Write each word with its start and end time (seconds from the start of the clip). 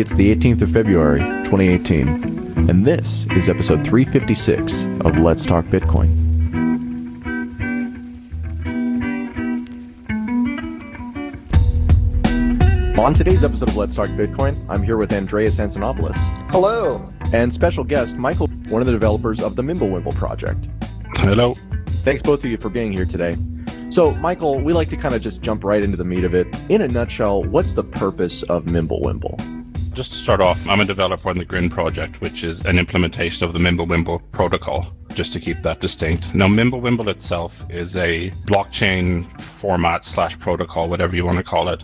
It's 0.00 0.14
the 0.14 0.34
18th 0.34 0.62
of 0.62 0.70
February, 0.70 1.20
2018, 1.44 2.08
and 2.70 2.86
this 2.86 3.26
is 3.32 3.50
episode 3.50 3.84
356 3.84 4.84
of 5.04 5.18
Let's 5.18 5.44
Talk 5.44 5.66
Bitcoin. 5.66 6.08
On 12.98 13.12
today's 13.12 13.44
episode 13.44 13.68
of 13.68 13.76
Let's 13.76 13.94
Talk 13.94 14.08
Bitcoin, 14.08 14.64
I'm 14.70 14.82
here 14.82 14.96
with 14.96 15.12
Andreas 15.12 15.58
Antonopoulos. 15.58 16.16
Hello. 16.50 17.12
And 17.34 17.52
special 17.52 17.84
guest, 17.84 18.16
Michael, 18.16 18.46
one 18.70 18.80
of 18.80 18.86
the 18.86 18.92
developers 18.92 19.38
of 19.38 19.54
the 19.54 19.62
Mimblewimble 19.62 20.14
project. 20.14 20.66
Hello. 21.16 21.54
Thanks 22.04 22.22
both 22.22 22.42
of 22.42 22.50
you 22.50 22.56
for 22.56 22.70
being 22.70 22.90
here 22.90 23.04
today. 23.04 23.36
So, 23.90 24.12
Michael, 24.12 24.60
we 24.60 24.72
like 24.72 24.88
to 24.88 24.96
kind 24.96 25.14
of 25.14 25.20
just 25.20 25.42
jump 25.42 25.62
right 25.62 25.82
into 25.82 25.98
the 25.98 26.06
meat 26.06 26.24
of 26.24 26.34
it. 26.34 26.46
In 26.70 26.80
a 26.80 26.88
nutshell, 26.88 27.44
what's 27.44 27.74
the 27.74 27.84
purpose 27.84 28.42
of 28.44 28.64
Mimblewimble? 28.64 29.59
Just 29.92 30.12
to 30.12 30.18
start 30.18 30.40
off, 30.40 30.66
I'm 30.68 30.80
a 30.80 30.84
developer 30.84 31.28
on 31.28 31.38
the 31.38 31.44
Grin 31.44 31.68
project, 31.68 32.20
which 32.20 32.44
is 32.44 32.60
an 32.62 32.78
implementation 32.78 33.44
of 33.44 33.52
the 33.52 33.58
Mimblewimble 33.58 34.22
protocol, 34.30 34.86
just 35.14 35.32
to 35.32 35.40
keep 35.40 35.62
that 35.62 35.80
distinct. 35.80 36.32
Now, 36.32 36.46
Mimblewimble 36.46 37.08
itself 37.08 37.64
is 37.68 37.96
a 37.96 38.30
blockchain 38.46 39.28
format 39.40 40.04
slash 40.04 40.38
protocol, 40.38 40.88
whatever 40.88 41.16
you 41.16 41.26
want 41.26 41.38
to 41.38 41.44
call 41.44 41.68
it, 41.68 41.82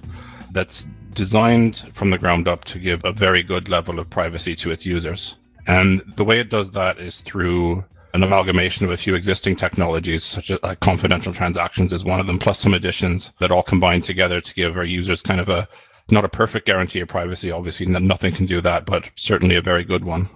that's 0.52 0.86
designed 1.14 1.90
from 1.92 2.10
the 2.10 2.18
ground 2.18 2.46
up 2.46 2.64
to 2.66 2.78
give 2.78 3.04
a 3.04 3.12
very 3.12 3.42
good 3.42 3.68
level 3.68 3.98
of 3.98 4.08
privacy 4.08 4.54
to 4.54 4.70
its 4.70 4.86
users. 4.86 5.34
And 5.66 6.00
the 6.16 6.24
way 6.24 6.38
it 6.38 6.48
does 6.48 6.70
that 6.70 7.00
is 7.00 7.20
through 7.22 7.84
an 8.14 8.22
amalgamation 8.22 8.86
of 8.86 8.92
a 8.92 8.96
few 8.96 9.16
existing 9.16 9.56
technologies, 9.56 10.22
such 10.22 10.52
as 10.52 10.58
confidential 10.80 11.34
transactions 11.34 11.92
is 11.92 12.04
one 12.04 12.20
of 12.20 12.28
them, 12.28 12.38
plus 12.38 12.60
some 12.60 12.72
additions 12.72 13.32
that 13.40 13.50
all 13.50 13.64
combine 13.64 14.00
together 14.00 14.40
to 14.40 14.54
give 14.54 14.76
our 14.76 14.84
users 14.84 15.22
kind 15.22 15.40
of 15.40 15.48
a 15.48 15.68
not 16.10 16.24
a 16.24 16.28
perfect 16.28 16.66
guarantee 16.66 17.00
of 17.00 17.08
privacy. 17.08 17.50
Obviously, 17.50 17.86
nothing 17.86 18.32
can 18.32 18.46
do 18.46 18.60
that, 18.60 18.86
but 18.86 19.10
certainly 19.16 19.56
a 19.56 19.62
very 19.62 19.84
good 19.84 20.04
one. 20.04 20.28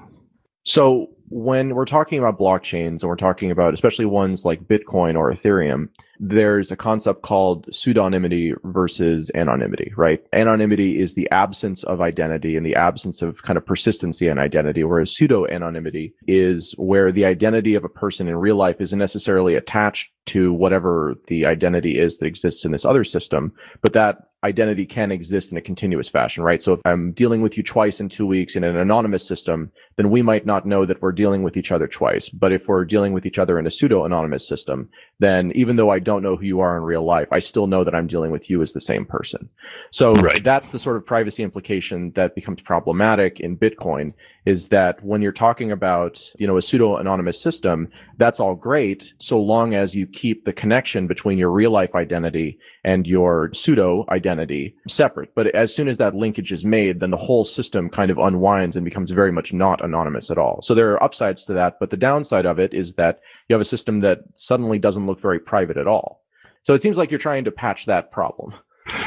So, 0.64 1.08
when 1.32 1.76
we're 1.76 1.84
talking 1.84 2.18
about 2.18 2.40
blockchains 2.40 3.02
and 3.02 3.04
we're 3.04 3.14
talking 3.14 3.52
about 3.52 3.72
especially 3.72 4.04
ones 4.04 4.44
like 4.44 4.66
Bitcoin 4.66 5.16
or 5.16 5.30
Ethereum, 5.30 5.88
there's 6.18 6.72
a 6.72 6.76
concept 6.76 7.22
called 7.22 7.66
pseudonymity 7.68 8.52
versus 8.64 9.30
anonymity, 9.36 9.92
right? 9.96 10.20
Anonymity 10.32 10.98
is 10.98 11.14
the 11.14 11.30
absence 11.30 11.84
of 11.84 12.00
identity 12.00 12.56
and 12.56 12.66
the 12.66 12.74
absence 12.74 13.22
of 13.22 13.42
kind 13.42 13.56
of 13.56 13.64
persistency 13.64 14.26
and 14.26 14.40
identity, 14.40 14.82
whereas 14.82 15.14
pseudo 15.14 15.46
anonymity 15.46 16.12
is 16.26 16.74
where 16.78 17.12
the 17.12 17.24
identity 17.24 17.76
of 17.76 17.84
a 17.84 17.88
person 17.88 18.26
in 18.26 18.36
real 18.36 18.56
life 18.56 18.80
isn't 18.80 18.98
necessarily 18.98 19.54
attached 19.54 20.10
to 20.26 20.52
whatever 20.52 21.14
the 21.28 21.46
identity 21.46 21.96
is 21.96 22.18
that 22.18 22.26
exists 22.26 22.64
in 22.64 22.72
this 22.72 22.84
other 22.84 23.04
system, 23.04 23.52
but 23.82 23.92
that 23.92 24.29
identity 24.44 24.86
can 24.86 25.12
exist 25.12 25.52
in 25.52 25.58
a 25.58 25.60
continuous 25.60 26.08
fashion, 26.08 26.42
right? 26.42 26.62
So 26.62 26.72
if 26.72 26.80
I'm 26.84 27.12
dealing 27.12 27.42
with 27.42 27.56
you 27.56 27.62
twice 27.62 28.00
in 28.00 28.08
two 28.08 28.26
weeks 28.26 28.56
in 28.56 28.64
an 28.64 28.76
anonymous 28.76 29.26
system, 29.26 29.70
then 30.00 30.08
we 30.08 30.22
might 30.22 30.46
not 30.46 30.64
know 30.64 30.86
that 30.86 31.02
we're 31.02 31.12
dealing 31.12 31.42
with 31.42 31.58
each 31.58 31.70
other 31.70 31.86
twice. 31.86 32.30
But 32.30 32.52
if 32.52 32.68
we're 32.68 32.86
dealing 32.86 33.12
with 33.12 33.26
each 33.26 33.38
other 33.38 33.58
in 33.58 33.66
a 33.66 33.70
pseudo 33.70 34.06
anonymous 34.06 34.48
system, 34.48 34.88
then 35.18 35.52
even 35.54 35.76
though 35.76 35.90
I 35.90 35.98
don't 35.98 36.22
know 36.22 36.36
who 36.36 36.46
you 36.46 36.60
are 36.60 36.74
in 36.78 36.84
real 36.84 37.04
life, 37.04 37.28
I 37.32 37.38
still 37.38 37.66
know 37.66 37.84
that 37.84 37.94
I'm 37.94 38.06
dealing 38.06 38.30
with 38.30 38.48
you 38.48 38.62
as 38.62 38.72
the 38.72 38.80
same 38.80 39.04
person. 39.04 39.50
So 39.90 40.14
right. 40.14 40.42
that's 40.42 40.68
the 40.68 40.78
sort 40.78 40.96
of 40.96 41.04
privacy 41.04 41.42
implication 41.42 42.12
that 42.12 42.34
becomes 42.34 42.62
problematic 42.62 43.40
in 43.40 43.58
Bitcoin 43.58 44.14
is 44.46 44.68
that 44.68 45.04
when 45.04 45.20
you're 45.20 45.32
talking 45.32 45.70
about, 45.70 46.22
you 46.38 46.46
know, 46.46 46.56
a 46.56 46.62
pseudo 46.62 46.96
anonymous 46.96 47.40
system, 47.40 47.88
that's 48.16 48.40
all 48.40 48.54
great 48.54 49.12
so 49.18 49.38
long 49.38 49.74
as 49.74 49.94
you 49.94 50.06
keep 50.06 50.44
the 50.44 50.52
connection 50.52 51.06
between 51.06 51.36
your 51.36 51.50
real 51.50 51.70
life 51.70 51.94
identity 51.94 52.58
and 52.84 53.06
your 53.06 53.50
pseudo 53.52 54.06
identity 54.08 54.74
separate. 54.88 55.34
But 55.34 55.48
as 55.48 55.74
soon 55.74 55.88
as 55.88 55.98
that 55.98 56.14
linkage 56.14 56.52
is 56.52 56.64
made, 56.64 57.00
then 57.00 57.10
the 57.10 57.16
whole 57.18 57.44
system 57.44 57.90
kind 57.90 58.10
of 58.10 58.18
unwinds 58.18 58.76
and 58.76 58.84
becomes 58.84 59.10
very 59.10 59.32
much 59.32 59.52
not 59.52 59.84
anonymous 59.90 60.30
at 60.30 60.38
all. 60.38 60.62
So 60.62 60.74
there 60.74 60.92
are 60.92 61.02
upsides 61.02 61.44
to 61.46 61.52
that, 61.54 61.78
but 61.80 61.90
the 61.90 61.96
downside 61.96 62.46
of 62.46 62.58
it 62.58 62.72
is 62.72 62.94
that 62.94 63.20
you 63.48 63.54
have 63.54 63.60
a 63.60 63.74
system 63.74 64.00
that 64.00 64.20
suddenly 64.36 64.78
doesn't 64.78 65.06
look 65.06 65.20
very 65.20 65.40
private 65.40 65.76
at 65.76 65.86
all. 65.86 66.22
So 66.62 66.74
it 66.74 66.82
seems 66.82 66.96
like 66.96 67.10
you're 67.10 67.18
trying 67.18 67.44
to 67.44 67.50
patch 67.50 67.86
that 67.86 68.12
problem. 68.12 68.54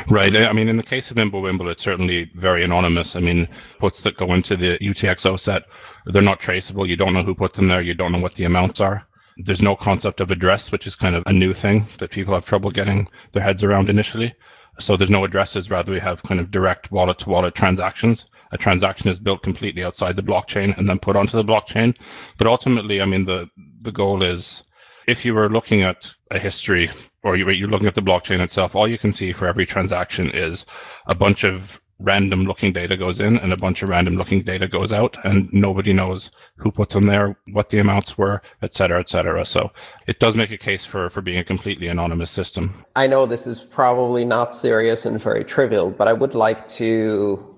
Right. 0.10 0.36
I 0.36 0.54
mean, 0.54 0.70
in 0.70 0.78
the 0.78 0.84
case 0.84 1.12
of 1.12 1.18
Mimblewimble, 1.18 1.70
it's 1.72 1.84
certainly 1.84 2.32
very 2.36 2.64
anonymous. 2.64 3.16
I 3.16 3.20
mean, 3.20 3.48
puts 3.80 4.02
that 4.02 4.18
go 4.18 4.34
into 4.34 4.56
the 4.56 4.78
UTXO 4.80 5.40
set, 5.40 5.64
they're 6.06 6.22
not 6.22 6.40
traceable. 6.40 6.88
You 6.88 6.96
don't 6.96 7.14
know 7.14 7.24
who 7.24 7.36
put 7.36 7.54
them 7.54 7.68
there. 7.68 7.82
You 7.82 7.94
don't 7.94 8.12
know 8.12 8.20
what 8.20 8.36
the 8.36 8.46
amounts 8.46 8.80
are. 8.80 9.06
There's 9.38 9.62
no 9.62 9.76
concept 9.76 10.20
of 10.22 10.32
address, 10.32 10.72
which 10.72 10.88
is 10.88 10.96
kind 10.96 11.16
of 11.16 11.24
a 11.26 11.34
new 11.34 11.54
thing 11.54 11.88
that 12.00 12.12
people 12.12 12.34
have 12.34 12.46
trouble 12.46 12.72
getting 12.72 13.08
their 13.32 13.44
heads 13.44 13.64
around 13.64 13.90
initially. 13.90 14.34
So 14.80 14.96
there's 14.96 15.10
no 15.10 15.24
addresses. 15.26 15.70
Rather, 15.70 15.92
we 15.92 16.00
have 16.00 16.24
kind 16.24 16.40
of 16.40 16.52
direct 16.52 16.92
wallet 16.92 17.20
to 17.20 17.30
wallet 17.30 17.56
transactions. 17.56 18.26
A 18.54 18.58
transaction 18.58 19.10
is 19.10 19.20
built 19.20 19.44
completely 19.44 19.84
outside 19.84 20.16
the 20.16 20.24
blockchain 20.24 20.78
and 20.78 20.88
then 20.88 21.00
put 21.00 21.16
onto 21.16 21.36
the 21.36 21.44
blockchain. 21.44 21.98
But 22.38 22.48
ultimately, 22.48 23.02
I 23.02 23.06
mean, 23.06 23.26
the, 23.26 23.50
the 23.82 23.92
goal 23.92 24.24
is 24.24 24.64
if 25.08 25.26
you 25.26 25.34
were 25.34 25.50
looking 25.50 25.82
at 25.82 26.14
a 26.32 26.40
history 26.40 26.90
or 27.24 27.36
you, 27.36 27.50
you're 27.50 27.70
looking 27.70 27.88
at 27.88 27.96
the 27.96 28.02
blockchain 28.02 28.40
itself, 28.40 28.76
all 28.76 28.88
you 28.88 28.98
can 28.98 29.12
see 29.12 29.34
for 29.34 29.48
every 29.48 29.66
transaction 29.66 30.30
is 30.30 30.66
a 31.08 31.16
bunch 31.16 31.44
of 31.44 31.82
random 32.00 32.44
looking 32.44 32.74
data 32.74 32.98
goes 32.98 33.20
in 33.20 33.38
and 33.38 33.54
a 33.54 33.58
bunch 33.58 33.82
of 33.82 33.90
random 33.90 34.16
looking 34.16 34.42
data 34.42 34.68
goes 34.68 34.92
out 34.92 35.16
and 35.26 35.52
nobody 35.54 35.94
knows 35.94 36.32
who 36.58 36.72
put 36.72 36.90
them 36.90 37.06
there 37.06 37.38
what 37.54 37.70
the 37.70 37.80
amounts 37.80 38.18
were 38.18 38.42
et 38.62 38.74
cetera 38.74 39.00
et 39.00 39.10
cetera 39.10 39.46
so 39.46 39.72
it 40.08 40.20
does 40.20 40.36
make 40.36 40.52
a 40.52 40.58
case 40.58 40.84
for 40.86 41.10
for 41.10 41.22
being 41.22 41.38
a 41.38 41.44
completely 41.44 41.88
anonymous 41.88 42.32
system 42.32 42.84
i 42.96 43.08
know 43.08 43.26
this 43.26 43.46
is 43.48 43.62
probably 43.62 44.26
not 44.26 44.56
serious 44.56 45.06
and 45.06 45.22
very 45.22 45.44
trivial 45.44 45.92
but 45.92 46.08
i 46.08 46.14
would 46.14 46.34
like 46.34 46.68
to 46.68 47.53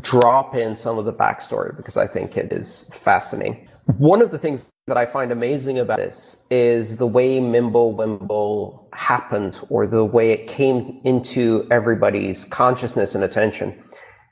drop 0.00 0.54
in 0.54 0.76
some 0.76 0.98
of 0.98 1.04
the 1.04 1.12
backstory 1.12 1.76
because 1.76 1.96
i 1.96 2.06
think 2.06 2.36
it 2.36 2.52
is 2.52 2.84
fascinating 2.92 3.68
one 3.98 4.22
of 4.22 4.30
the 4.30 4.38
things 4.38 4.72
that 4.86 4.96
I 4.96 5.04
find 5.04 5.30
amazing 5.30 5.78
about 5.78 5.98
this 5.98 6.46
is 6.50 6.96
the 6.96 7.06
way 7.06 7.38
Mimblewimble 7.38 8.88
happened 8.94 9.60
or 9.68 9.86
the 9.86 10.04
way 10.04 10.30
it 10.30 10.46
came 10.46 11.00
into 11.04 11.66
everybody's 11.70 12.44
consciousness 12.46 13.14
and 13.14 13.22
attention. 13.22 13.78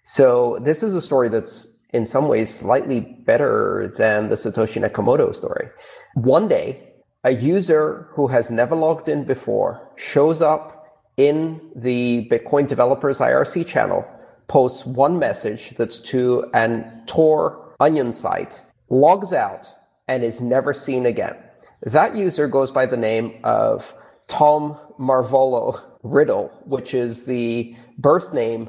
So 0.05 0.59
this 0.63 0.83
is 0.83 0.95
a 0.95 1.03
story 1.03 1.29
that's 1.29 1.69
in 1.93 2.07
some 2.07 2.29
ways 2.29 2.53
slightly 2.53 3.01
better 3.01 3.93
than 3.99 4.31
the 4.31 4.37
Satoshi 4.37 4.83
Nakamoto 4.83 5.35
story. 5.35 5.69
One 6.15 6.49
day, 6.49 6.89
a 7.25 7.33
user 7.33 8.09
who 8.13 8.27
has 8.29 8.51
never 8.51 8.75
logged 8.75 9.09
in 9.09 9.25
before 9.25 9.93
shows 9.97 10.41
up 10.41 10.87
in 11.19 11.61
the 11.77 12.27
Bitcoin 12.31 12.67
developers 12.67 13.19
IRC 13.19 13.67
channel, 13.67 14.05
posts 14.49 14.85
one 14.87 15.19
message 15.19 15.71
that's 15.71 15.99
to 16.01 16.51
an 16.55 17.03
Tor 17.07 17.75
onion 17.81 18.13
site 18.13 18.63
logs 18.89 19.33
out, 19.33 19.73
and 20.09 20.23
is 20.23 20.43
never 20.43 20.75
seen 20.75 21.07
again. 21.07 21.37
That 21.83 22.15
user 22.15 22.47
goes 22.47 22.71
by 22.71 22.87
the 22.87 22.97
name 22.97 23.41
of 23.45 23.95
Tom 24.29 24.79
Marvolo 24.99 25.83
Riddle, 26.03 26.49
which 26.65 26.95
is 26.95 27.25
the 27.25 27.77
birth 27.99 28.33
name 28.33 28.69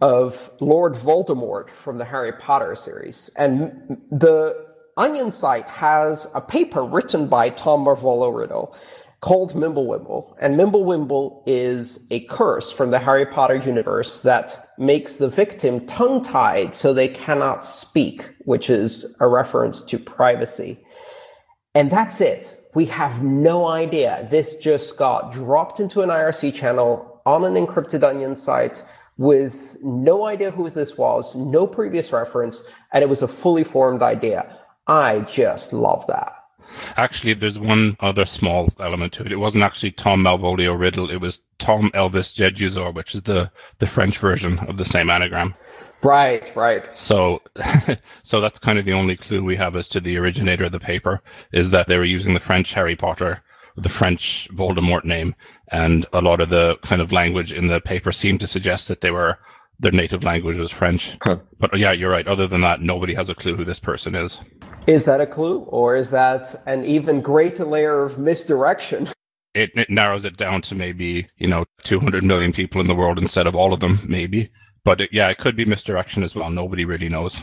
of 0.00 0.50
Lord 0.60 0.94
Voldemort 0.94 1.70
from 1.70 1.98
the 1.98 2.04
Harry 2.04 2.32
Potter 2.32 2.74
series. 2.74 3.30
And 3.36 3.98
the 4.10 4.66
Onion 4.96 5.30
site 5.30 5.68
has 5.68 6.28
a 6.34 6.40
paper 6.40 6.84
written 6.84 7.28
by 7.28 7.50
Tom 7.50 7.84
Marvolo 7.84 8.36
Riddle 8.36 8.76
called 9.20 9.54
Mimblewimble. 9.54 10.36
And 10.40 10.56
Mimblewimble 10.56 11.42
is 11.46 12.06
a 12.10 12.20
curse 12.20 12.70
from 12.70 12.90
the 12.90 13.00
Harry 13.00 13.26
Potter 13.26 13.56
universe 13.56 14.20
that 14.20 14.70
makes 14.78 15.16
the 15.16 15.28
victim 15.28 15.86
tongue 15.86 16.22
tied 16.22 16.74
so 16.74 16.92
they 16.92 17.08
cannot 17.08 17.64
speak, 17.64 18.24
which 18.44 18.70
is 18.70 19.16
a 19.20 19.26
reference 19.26 19.82
to 19.82 19.98
privacy. 19.98 20.78
And 21.74 21.90
that's 21.90 22.20
it. 22.20 22.54
We 22.74 22.86
have 22.86 23.22
no 23.22 23.68
idea. 23.68 24.26
This 24.30 24.56
just 24.58 24.96
got 24.96 25.32
dropped 25.32 25.80
into 25.80 26.02
an 26.02 26.10
IRC 26.10 26.54
channel 26.54 27.20
on 27.26 27.44
an 27.44 27.54
encrypted 27.54 28.04
onion 28.04 28.36
site 28.36 28.82
with 29.16 29.76
no 29.82 30.26
idea 30.26 30.52
who 30.52 30.70
this 30.70 30.96
was, 30.96 31.34
no 31.34 31.66
previous 31.66 32.12
reference, 32.12 32.62
and 32.92 33.02
it 33.02 33.08
was 33.08 33.20
a 33.20 33.28
fully 33.28 33.64
formed 33.64 34.00
idea. 34.00 34.56
I 34.86 35.20
just 35.20 35.72
love 35.72 36.06
that. 36.06 36.37
Actually, 36.96 37.34
there's 37.34 37.58
one 37.58 37.96
other 38.00 38.24
small 38.24 38.70
element 38.80 39.12
to 39.14 39.24
it. 39.24 39.32
It 39.32 39.36
wasn't 39.36 39.64
actually 39.64 39.92
Tom 39.92 40.24
Marvolo 40.24 40.78
Riddle. 40.78 41.10
It 41.10 41.20
was 41.20 41.40
Tom 41.58 41.90
Elvis 41.94 42.34
Jedusor, 42.34 42.94
which 42.94 43.14
is 43.14 43.22
the, 43.22 43.50
the 43.78 43.86
French 43.86 44.18
version 44.18 44.58
of 44.60 44.76
the 44.76 44.84
same 44.84 45.10
anagram. 45.10 45.54
Right, 46.02 46.54
right. 46.54 46.96
So, 46.96 47.42
so 48.22 48.40
that's 48.40 48.58
kind 48.58 48.78
of 48.78 48.84
the 48.84 48.92
only 48.92 49.16
clue 49.16 49.42
we 49.42 49.56
have 49.56 49.74
as 49.76 49.88
to 49.88 50.00
the 50.00 50.16
originator 50.16 50.64
of 50.64 50.72
the 50.72 50.80
paper 50.80 51.20
is 51.52 51.70
that 51.70 51.88
they 51.88 51.98
were 51.98 52.04
using 52.04 52.34
the 52.34 52.40
French 52.40 52.72
Harry 52.74 52.94
Potter, 52.94 53.42
the 53.76 53.88
French 53.88 54.48
Voldemort 54.52 55.04
name, 55.04 55.34
and 55.68 56.06
a 56.12 56.20
lot 56.20 56.40
of 56.40 56.50
the 56.50 56.76
kind 56.82 57.02
of 57.02 57.12
language 57.12 57.52
in 57.52 57.66
the 57.66 57.80
paper 57.80 58.12
seemed 58.12 58.40
to 58.40 58.46
suggest 58.46 58.88
that 58.88 59.00
they 59.00 59.10
were 59.10 59.38
their 59.80 59.92
native 59.92 60.24
language 60.24 60.56
was 60.56 60.70
French. 60.70 61.16
Huh. 61.22 61.38
But 61.58 61.78
yeah, 61.78 61.92
you're 61.92 62.10
right. 62.10 62.26
Other 62.26 62.46
than 62.46 62.60
that, 62.62 62.80
nobody 62.80 63.14
has 63.14 63.28
a 63.28 63.34
clue 63.34 63.56
who 63.56 63.64
this 63.64 63.78
person 63.78 64.14
is. 64.14 64.40
Is 64.86 65.04
that 65.04 65.20
a 65.20 65.26
clue, 65.26 65.60
or 65.60 65.96
is 65.96 66.10
that 66.10 66.62
an 66.66 66.84
even 66.84 67.20
greater 67.20 67.64
layer 67.64 68.02
of 68.02 68.18
misdirection? 68.18 69.08
It, 69.54 69.70
it 69.74 69.90
narrows 69.90 70.24
it 70.24 70.36
down 70.36 70.62
to 70.62 70.74
maybe 70.74 71.28
you 71.38 71.46
know 71.46 71.64
200 71.84 72.24
million 72.24 72.52
people 72.52 72.80
in 72.80 72.86
the 72.86 72.94
world 72.94 73.18
instead 73.18 73.46
of 73.46 73.56
all 73.56 73.72
of 73.72 73.80
them, 73.80 74.00
maybe. 74.08 74.50
But 74.84 75.00
it, 75.00 75.10
yeah, 75.12 75.28
it 75.28 75.38
could 75.38 75.56
be 75.56 75.64
misdirection 75.64 76.22
as 76.22 76.34
well. 76.34 76.50
Nobody 76.50 76.84
really 76.84 77.08
knows. 77.08 77.40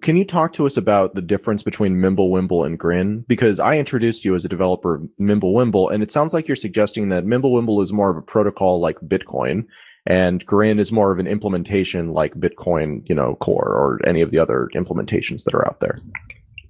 Can 0.00 0.16
you 0.16 0.24
talk 0.24 0.54
to 0.54 0.66
us 0.66 0.78
about 0.78 1.14
the 1.14 1.20
difference 1.20 1.62
between 1.62 1.96
Mimblewimble 1.96 2.64
and 2.64 2.78
Grin? 2.78 3.24
Because 3.28 3.60
I 3.60 3.76
introduced 3.78 4.24
you 4.24 4.34
as 4.34 4.44
a 4.44 4.48
developer 4.48 4.94
of 4.94 5.02
Mimblewimble, 5.20 5.92
and 5.92 6.02
it 6.02 6.10
sounds 6.10 6.32
like 6.32 6.48
you're 6.48 6.56
suggesting 6.56 7.10
that 7.10 7.26
Mimblewimble 7.26 7.82
is 7.82 7.92
more 7.92 8.10
of 8.10 8.16
a 8.16 8.22
protocol 8.22 8.80
like 8.80 8.98
Bitcoin, 9.00 9.66
and 10.06 10.44
Grin 10.46 10.78
is 10.78 10.92
more 10.92 11.12
of 11.12 11.18
an 11.18 11.26
implementation 11.26 12.12
like 12.12 12.34
Bitcoin, 12.34 13.08
you 13.08 13.14
know, 13.14 13.36
Core 13.36 13.68
or 13.68 14.00
any 14.06 14.20
of 14.20 14.30
the 14.30 14.38
other 14.38 14.68
implementations 14.74 15.44
that 15.44 15.54
are 15.54 15.66
out 15.66 15.80
there. 15.80 15.98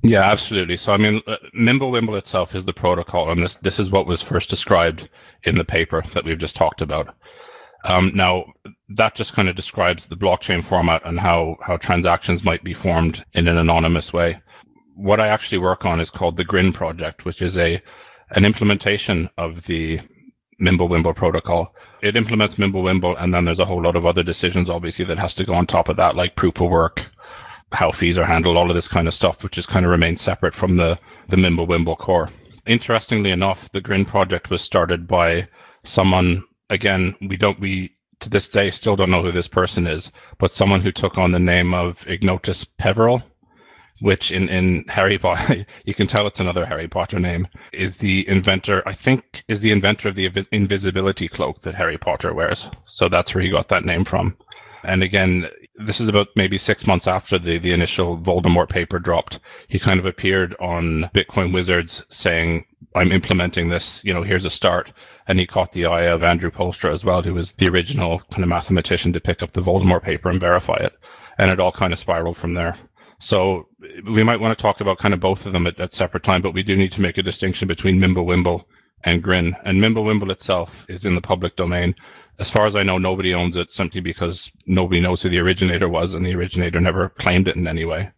Yeah, 0.02 0.23
absolutely. 0.23 0.76
So, 0.76 0.93
I 0.93 0.96
mean, 0.96 1.23
uh, 1.26 1.37
Mimblewimble 1.56 2.19
itself 2.19 2.56
is 2.56 2.64
the 2.64 2.73
protocol, 2.73 3.31
and 3.31 3.40
this 3.40 3.55
this 3.56 3.79
is 3.79 3.90
what 3.90 4.06
was 4.06 4.20
first 4.20 4.50
described 4.50 5.08
in 5.44 5.56
the 5.56 5.64
paper 5.64 6.02
that 6.12 6.25
we've 6.25 6.38
just 6.38 6.56
talked 6.56 6.81
about. 6.82 7.14
Um, 7.84 8.12
now, 8.14 8.44
that 8.90 9.14
just 9.14 9.32
kind 9.32 9.49
of 9.49 9.56
describes 9.56 10.06
the 10.06 10.17
blockchain 10.17 10.62
format 10.64 11.02
and 11.05 11.19
how, 11.19 11.56
how 11.62 11.76
transactions 11.76 12.44
might 12.44 12.62
be 12.62 12.75
formed 12.75 13.25
in 13.32 13.49
an 13.49 13.58
anonymous 13.58 14.12
way. 14.12 14.40
What 14.94 15.20
I 15.20 15.29
actually 15.29 15.58
work 15.58 15.84
on 15.84 16.00
is 16.00 16.11
called 16.11 16.37
the 16.37 16.44
Grin 16.44 16.73
project, 16.73 17.25
which 17.25 17.43
is 17.43 17.58
a 17.58 17.82
an 18.31 18.44
implementation 18.44 19.29
of 19.37 19.67
the 19.67 20.00
Mimblewimble 20.61 21.14
protocol. 21.17 21.75
It 22.03 22.17
implements 22.17 22.57
Mimblewimble, 22.57 23.17
and 23.23 23.33
then 23.33 23.45
there's 23.45 23.61
a 23.61 23.65
whole 23.65 23.83
lot 23.83 23.95
of 23.95 24.05
other 24.05 24.25
decisions, 24.25 24.69
obviously, 24.69 25.05
that 25.05 25.19
has 25.19 25.35
to 25.35 25.45
go 25.45 25.55
on 25.55 25.67
top 25.67 25.89
of 25.89 25.97
that, 25.97 26.17
like 26.17 26.35
proof 26.35 26.61
of 26.61 26.69
work, 26.69 27.13
how 27.71 27.93
fees 27.93 28.19
are 28.19 28.27
handled, 28.27 28.57
all 28.57 28.69
of 28.69 28.75
this 28.75 28.89
kind 28.89 29.07
of 29.07 29.15
stuff, 29.15 29.45
which 29.45 29.57
is 29.57 29.67
kind 29.67 29.87
of 29.87 29.91
remains 29.93 30.21
separate 30.21 30.55
from 30.55 30.77
the 30.77 30.99
the 31.29 31.37
Mimblewimble 31.37 31.97
core. 31.99 32.31
Interestingly 32.67 33.31
enough, 33.31 33.71
the 33.71 33.81
Grin 33.81 34.05
project 34.05 34.51
was 34.51 34.61
started 34.61 35.07
by 35.07 35.49
someone 35.85 36.45
again, 36.71 37.15
we 37.21 37.37
don't 37.37 37.61
we 37.61 37.95
to 38.21 38.29
this 38.29 38.49
day 38.49 38.71
still 38.71 38.97
don't 38.97 39.11
know 39.11 39.23
who 39.23 39.33
this 39.33 39.49
person 39.49 39.87
is, 39.87 40.11
but 40.39 40.53
someone 40.53 40.81
who 40.81 40.93
took 40.93 41.19
on 41.19 41.33
the 41.33 41.39
name 41.39 41.75
of 41.75 42.05
Ignotus 42.07 42.67
Peverell, 42.79 43.23
which 44.03 44.33
in, 44.33 44.49
in 44.49 44.85
Harry 44.89 45.17
Potter, 45.17 45.65
you 45.85 45.95
can 45.95 46.09
tell 46.09 46.27
it's 46.27 46.41
another 46.41 46.67
Harry 46.67 46.89
Potter 46.89 47.21
name, 47.21 47.47
is 47.73 47.99
the 47.99 48.29
inventor, 48.29 48.83
I 48.85 48.95
think, 48.95 49.45
is 49.47 49.61
the 49.61 49.71
inventor 49.71 50.09
of 50.09 50.17
the 50.17 50.29
invisibility 50.51 51.29
cloak 51.29 51.63
that 51.63 51.77
Harry 51.77 51.99
Potter 51.99 52.35
wears. 52.35 52.69
So 52.85 53.09
that's 53.09 53.33
where 53.33 53.45
he 53.45 53.51
got 53.51 53.69
that 53.69 53.85
name 53.85 54.05
from. 54.05 54.37
And 54.83 55.05
again, 55.05 55.49
this 55.77 56.01
is 56.01 56.09
about 56.09 56.27
maybe 56.35 56.59
six 56.59 56.85
months 56.85 57.07
after 57.07 57.39
the, 57.39 57.59
the 57.59 57.73
initial 57.73 58.19
Voldemort 58.19 58.69
paper 58.69 58.99
dropped. 58.99 59.39
He 59.69 59.79
kind 59.79 60.01
of 60.01 60.07
appeared 60.07 60.57
on 60.59 61.09
Bitcoin 61.15 61.55
Wizards 61.55 62.05
saying, 62.11 62.65
I'm 62.97 63.13
implementing 63.13 63.69
this, 63.69 64.05
you 64.05 64.13
know, 64.13 64.25
here's 64.25 64.45
a 64.45 64.51
start. 64.51 64.93
And 65.29 65.39
he 65.39 65.47
caught 65.47 65.71
the 65.71 65.87
eye 65.87 66.03
of 66.03 66.25
Andrew 66.25 66.51
Poelstra 66.51 66.93
as 66.93 67.05
well, 67.05 67.23
who 67.23 67.35
was 67.35 67.53
the 67.53 67.71
original 67.71 68.19
kind 68.33 68.43
of 68.43 68.49
mathematician 68.49 69.13
to 69.13 69.21
pick 69.21 69.45
up 69.45 69.53
the 69.53 69.61
Voldemort 69.61 70.03
paper 70.03 70.29
and 70.29 70.41
verify 70.41 70.75
it. 70.75 70.99
And 71.39 71.53
it 71.53 71.61
all 71.61 71.71
kind 71.71 71.93
of 71.93 72.01
spiraled 72.01 72.37
from 72.37 72.55
there. 72.55 72.77
So 73.21 73.69
we 74.05 74.23
might 74.23 74.40
want 74.40 74.56
to 74.56 74.61
talk 74.61 74.81
about 74.81 74.99
kind 74.99 75.14
of 75.14 75.20
both 75.20 75.46
of 75.46 75.52
them 75.52 75.67
at, 75.67 75.79
at 75.81 75.94
separate 75.94 76.23
time, 76.23 76.43
but 76.43 76.55
we 76.55 76.62
do 76.62 76.76
need 76.76 76.93
to 76.93 77.02
make 77.02 77.19
a 77.19 77.23
distinction 77.23 77.69
between 77.69 77.99
Mimblewimble 77.99 78.64
and 79.05 79.23
Grin. 79.23 79.56
And 79.64 79.81
Mimblewimble 79.81 80.31
itself 80.31 80.87
is 80.88 81.05
in 81.05 81.14
the 81.14 81.20
public 81.20 81.56
domain. 81.56 81.94
As 82.38 82.50
far 82.50 82.67
as 82.67 82.76
I 82.76 82.82
know, 82.82 82.99
nobody 82.99 83.34
owns 83.34 83.56
it 83.56 83.73
simply 83.73 84.00
because 84.00 84.50
nobody 84.67 85.00
knows 85.00 85.23
who 85.23 85.29
the 85.29 85.40
originator 85.40 85.88
was, 85.88 86.14
and 86.14 86.25
the 86.25 86.34
originator 86.34 86.81
never 86.81 87.11
claimed 87.11 87.49
it 87.49 87.56
in 87.56 87.67
any 87.67 87.84
way. 87.84 88.11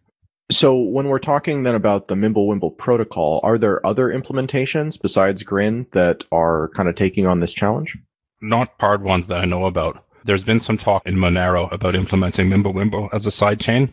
So 0.51 0.77
when 0.77 1.07
we're 1.07 1.19
talking 1.19 1.63
then 1.63 1.73
about 1.73 2.07
the 2.07 2.15
Mimblewimble 2.15 2.77
protocol, 2.77 3.39
are 3.43 3.57
there 3.57 3.85
other 3.85 4.09
implementations 4.09 5.01
besides 5.01 5.43
Grin 5.43 5.87
that 5.91 6.23
are 6.31 6.69
kind 6.69 6.87
of 6.87 6.95
taking 6.95 7.25
on 7.25 7.39
this 7.39 7.51
challenge? 7.51 7.97
Not 8.41 8.73
hard 8.79 9.03
ones 9.03 9.27
that 9.27 9.41
I 9.41 9.45
know 9.45 9.65
about. 9.65 10.05
There's 10.23 10.43
been 10.43 10.59
some 10.59 10.77
talk 10.77 11.05
in 11.05 11.15
Monero 11.15 11.71
about 11.71 11.95
implementing 11.95 12.49
Mimblewimble 12.49 13.09
as 13.11 13.25
a 13.25 13.31
sidechain 13.31 13.91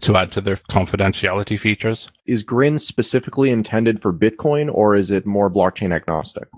to 0.00 0.16
add 0.16 0.32
to 0.32 0.40
their 0.40 0.56
confidentiality 0.56 1.58
features. 1.58 2.08
Is 2.26 2.42
Grin 2.42 2.78
specifically 2.78 3.50
intended 3.50 4.00
for 4.00 4.12
Bitcoin 4.12 4.72
or 4.72 4.96
is 4.96 5.10
it 5.10 5.26
more 5.26 5.50
blockchain 5.50 5.94
agnostic? 5.94 6.48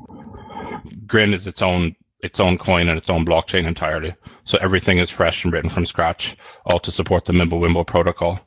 Grin 1.07 1.35
is 1.35 1.47
its 1.47 1.63
own 1.63 1.97
its 2.23 2.39
own 2.39 2.57
coin 2.57 2.89
and 2.89 2.97
its 2.97 3.11
own 3.11 3.27
blockchain 3.27 3.67
entirely. 3.67 4.15
So 4.45 4.57
everything 4.61 4.99
is 4.99 5.11
fresh 5.11 5.45
and 5.45 5.53
written 5.53 5.71
from 5.71 5.85
scratch, 5.85 6.37
all 6.67 6.79
to 6.79 6.93
support 6.93 7.25
the 7.25 7.33
Mimblewimble 7.33 7.87
protocol. 7.89 8.41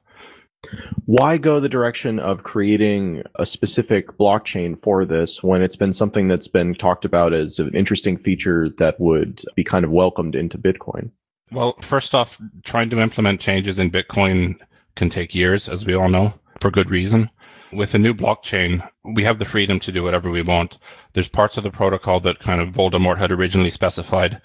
Why 1.05 1.37
go 1.37 1.59
the 1.59 1.69
direction 1.69 2.17
of 2.17 2.43
creating 2.43 3.23
a 3.35 3.45
specific 3.45 4.17
blockchain 4.17 4.79
for 4.81 5.05
this 5.05 5.43
when 5.43 5.61
it's 5.61 5.75
been 5.75 5.93
something 5.93 6.27
that's 6.27 6.47
been 6.47 6.73
talked 6.73 7.05
about 7.05 7.33
as 7.33 7.59
an 7.59 7.75
interesting 7.75 8.17
feature 8.17 8.69
that 8.77 8.99
would 8.99 9.43
be 9.55 9.63
kind 9.63 9.85
of 9.85 9.91
welcomed 9.91 10.35
into 10.35 10.57
Bitcoin? 10.57 11.11
Well, 11.51 11.75
first 11.81 12.15
off, 12.15 12.39
trying 12.63 12.89
to 12.89 12.99
implement 12.99 13.39
changes 13.39 13.79
in 13.79 13.91
Bitcoin 13.91 14.57
can 14.95 15.09
take 15.09 15.35
years, 15.35 15.69
as 15.69 15.85
we 15.85 15.95
all 15.95 16.09
know, 16.09 16.33
for 16.59 16.71
good 16.71 16.89
reason. 16.89 17.29
With 17.71 17.93
a 17.93 17.99
new 17.99 18.13
blockchain, 18.13 18.87
we 19.03 19.23
have 19.23 19.39
the 19.39 19.45
freedom 19.45 19.79
to 19.81 19.91
do 19.91 20.03
whatever 20.03 20.29
we 20.29 20.41
want. 20.41 20.77
There's 21.13 21.27
parts 21.27 21.57
of 21.57 21.63
the 21.63 21.71
protocol 21.71 22.19
that 22.21 22.39
kind 22.39 22.61
of 22.61 22.69
Voldemort 22.69 23.17
had 23.17 23.31
originally 23.31 23.69
specified 23.69 24.41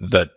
that 0.00 0.30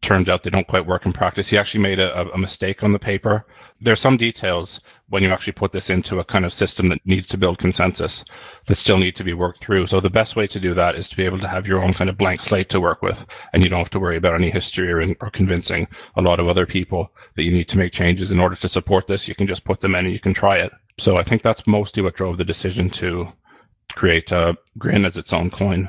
turns 0.00 0.28
out 0.28 0.42
they 0.42 0.50
don't 0.50 0.66
quite 0.66 0.86
work 0.86 1.04
in 1.04 1.12
practice. 1.12 1.48
He 1.48 1.58
actually 1.58 1.82
made 1.82 2.00
a, 2.00 2.30
a 2.32 2.38
mistake 2.38 2.82
on 2.82 2.92
the 2.92 2.98
paper. 2.98 3.46
There's 3.80 4.00
some 4.00 4.16
details 4.16 4.80
when 5.08 5.22
you 5.22 5.30
actually 5.30 5.52
put 5.52 5.72
this 5.72 5.90
into 5.90 6.18
a 6.18 6.24
kind 6.24 6.44
of 6.44 6.52
system 6.52 6.88
that 6.88 7.04
needs 7.04 7.26
to 7.28 7.38
build 7.38 7.58
consensus 7.58 8.24
that 8.66 8.76
still 8.76 8.96
need 8.96 9.14
to 9.16 9.24
be 9.24 9.34
worked 9.34 9.60
through. 9.60 9.86
So 9.86 10.00
the 10.00 10.08
best 10.08 10.36
way 10.36 10.46
to 10.46 10.58
do 10.58 10.72
that 10.74 10.94
is 10.94 11.08
to 11.10 11.16
be 11.16 11.24
able 11.24 11.38
to 11.40 11.48
have 11.48 11.66
your 11.66 11.82
own 11.82 11.92
kind 11.92 12.08
of 12.08 12.16
blank 12.16 12.40
slate 12.40 12.70
to 12.70 12.80
work 12.80 13.02
with, 13.02 13.26
and 13.52 13.62
you 13.62 13.68
don't 13.68 13.80
have 13.80 13.90
to 13.90 14.00
worry 14.00 14.16
about 14.16 14.34
any 14.34 14.50
history 14.50 14.90
or, 14.90 15.14
or 15.20 15.30
convincing 15.30 15.86
a 16.16 16.22
lot 16.22 16.40
of 16.40 16.48
other 16.48 16.66
people 16.66 17.12
that 17.36 17.44
you 17.44 17.52
need 17.52 17.68
to 17.68 17.78
make 17.78 17.92
changes 17.92 18.30
in 18.30 18.40
order 18.40 18.56
to 18.56 18.68
support 18.68 19.06
this. 19.06 19.28
You 19.28 19.34
can 19.34 19.46
just 19.46 19.64
put 19.64 19.80
them 19.80 19.94
in 19.94 20.06
and 20.06 20.14
you 20.14 20.20
can 20.20 20.34
try 20.34 20.56
it. 20.56 20.72
So 20.98 21.18
I 21.18 21.22
think 21.22 21.42
that's 21.42 21.66
mostly 21.66 22.02
what 22.02 22.14
drove 22.14 22.38
the 22.38 22.44
decision 22.44 22.88
to 22.90 23.30
create 23.92 24.32
a 24.32 24.56
Grin 24.78 25.04
as 25.04 25.18
its 25.18 25.32
own 25.32 25.50
coin. 25.50 25.88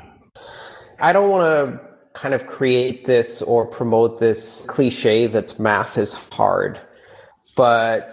I 1.00 1.12
don't 1.12 1.30
want 1.30 1.42
to 1.44 1.85
kind 2.16 2.32
of 2.32 2.46
create 2.46 3.04
this 3.04 3.42
or 3.42 3.66
promote 3.66 4.18
this 4.18 4.64
cliche 4.66 5.26
that 5.26 5.58
math 5.60 5.98
is 5.98 6.14
hard. 6.14 6.80
But 7.54 8.10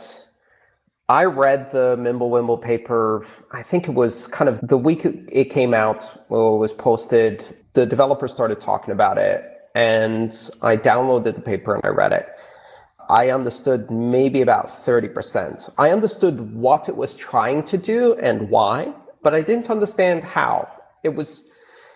I 1.08 1.24
read 1.24 1.72
the 1.72 1.96
Mimblewimble 1.98 2.62
paper, 2.62 3.26
I 3.52 3.64
think 3.64 3.88
it 3.88 3.94
was 3.94 4.28
kind 4.28 4.50
of 4.50 4.60
the 4.60 4.78
week 4.78 5.06
it 5.06 5.46
came 5.46 5.74
out, 5.74 6.04
or 6.28 6.56
it 6.56 6.60
was 6.60 6.74
posted, 6.74 7.46
the 7.74 7.86
developers 7.86 8.34
started 8.34 8.60
talking 8.60 8.92
about 8.92 9.18
it. 9.18 9.50
And 9.74 10.32
I 10.62 10.76
downloaded 10.76 11.36
the 11.36 11.42
paper 11.42 11.74
and 11.74 11.86
I 11.86 11.90
read 11.90 12.12
it. 12.12 12.28
I 13.10 13.32
understood 13.32 13.90
maybe 13.90 14.42
about 14.42 14.68
30%. 14.68 15.74
I 15.78 15.92
understood 15.92 16.54
what 16.54 16.90
it 16.90 16.98
was 16.98 17.16
trying 17.16 17.64
to 17.64 17.78
do 17.78 18.16
and 18.16 18.50
why, 18.50 18.94
but 19.22 19.34
I 19.34 19.42
didn't 19.42 19.70
understand 19.70 20.26
how. 20.26 20.68
It 21.04 21.16
was 21.16 21.53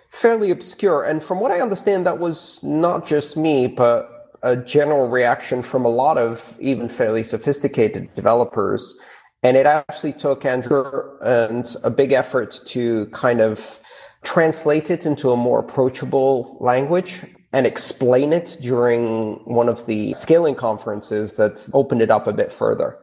fairly 0.09 0.51
obscure. 0.51 1.03
And 1.03 1.23
from 1.23 1.39
what 1.39 1.51
I 1.51 1.61
understand, 1.61 2.05
that 2.05 2.19
was 2.19 2.61
not 2.63 3.05
just 3.05 3.37
me, 3.37 3.67
but 3.67 4.09
a 4.43 4.55
general 4.55 5.09
reaction 5.09 5.61
from 5.61 5.85
a 5.85 5.89
lot 5.89 6.17
of 6.17 6.55
even 6.59 6.89
fairly 6.89 7.23
sophisticated 7.23 8.13
developers. 8.15 8.99
And 9.43 9.57
it 9.57 9.65
actually 9.65 10.13
took 10.13 10.45
Andrew 10.45 11.17
and 11.21 11.75
a 11.83 11.89
big 11.89 12.11
effort 12.11 12.59
to 12.67 13.07
kind 13.07 13.41
of 13.41 13.79
translate 14.23 14.89
it 14.89 15.05
into 15.05 15.31
a 15.31 15.37
more 15.37 15.59
approachable 15.59 16.57
language 16.59 17.23
and 17.53 17.65
explain 17.65 18.33
it 18.33 18.57
during 18.61 19.35
one 19.45 19.69
of 19.69 19.85
the 19.85 20.13
scaling 20.13 20.55
conferences 20.55 21.37
that 21.37 21.67
opened 21.73 22.01
it 22.01 22.11
up 22.11 22.27
a 22.27 22.33
bit 22.33 22.51
further. 22.51 22.97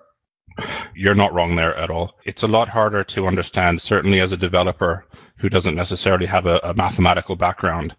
You're 0.95 1.15
not 1.15 1.33
wrong 1.33 1.57
there 1.57 1.75
at 1.77 1.91
all. 1.91 2.15
It's 2.25 2.43
a 2.43 2.49
lot 2.49 2.69
harder 2.69 3.03
to 3.05 3.27
understand, 3.27 3.81
certainly 3.81 4.21
as 4.21 4.33
a 4.33 4.37
developer, 4.37 5.05
who 5.45 5.51
doesn't 5.51 5.75
necessarily 5.75 6.25
have 6.25 6.47
a, 6.47 6.59
a 6.63 6.73
mathematical 6.73 7.37
background 7.37 7.95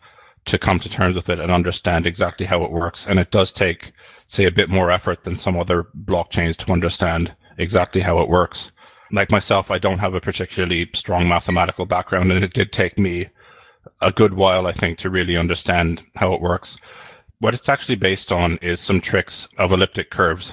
to 0.46 0.58
come 0.58 0.80
to 0.80 0.90
terms 0.90 1.16
with 1.16 1.30
it 1.30 1.40
and 1.40 1.52
understand 1.52 2.08
exactly 2.08 2.44
how 2.44 2.64
it 2.64 2.72
works. 2.72 3.06
And 3.06 3.20
it 3.20 3.30
does 3.30 3.52
take, 3.52 3.92
say, 4.25 4.46
a 4.46 4.52
bit 4.52 4.68
more 4.68 4.90
effort 4.90 5.24
than 5.24 5.38
some 5.38 5.56
other 5.56 5.84
blockchains 6.06 6.58
to 6.58 6.72
understand 6.72 7.36
exactly 7.60 8.02
how 8.02 8.18
it 8.18 8.30
works. 8.30 8.72
Like 9.12 9.30
myself, 9.30 9.70
I 9.70 9.78
don't 9.78 10.00
have 10.00 10.16
a 10.16 10.20
particularly 10.20 10.90
strong 10.96 11.28
mathematical 11.28 11.86
background, 11.86 12.32
and 12.32 12.44
it 12.44 12.54
did 12.54 12.74
take 12.74 12.98
me 12.98 13.28
a 14.02 14.12
good 14.12 14.34
while, 14.34 14.66
I 14.66 14.72
think, 14.72 14.98
to 14.98 15.12
really 15.12 15.38
understand 15.38 16.04
how 16.16 16.34
it 16.34 16.42
works. 16.42 16.78
What 17.42 17.54
it's 17.54 17.70
actually 17.70 17.98
based 17.98 18.32
on 18.32 18.58
is 18.64 18.80
some 18.80 19.02
tricks 19.02 19.48
of 19.60 19.72
elliptic 19.72 20.10
curves. 20.10 20.52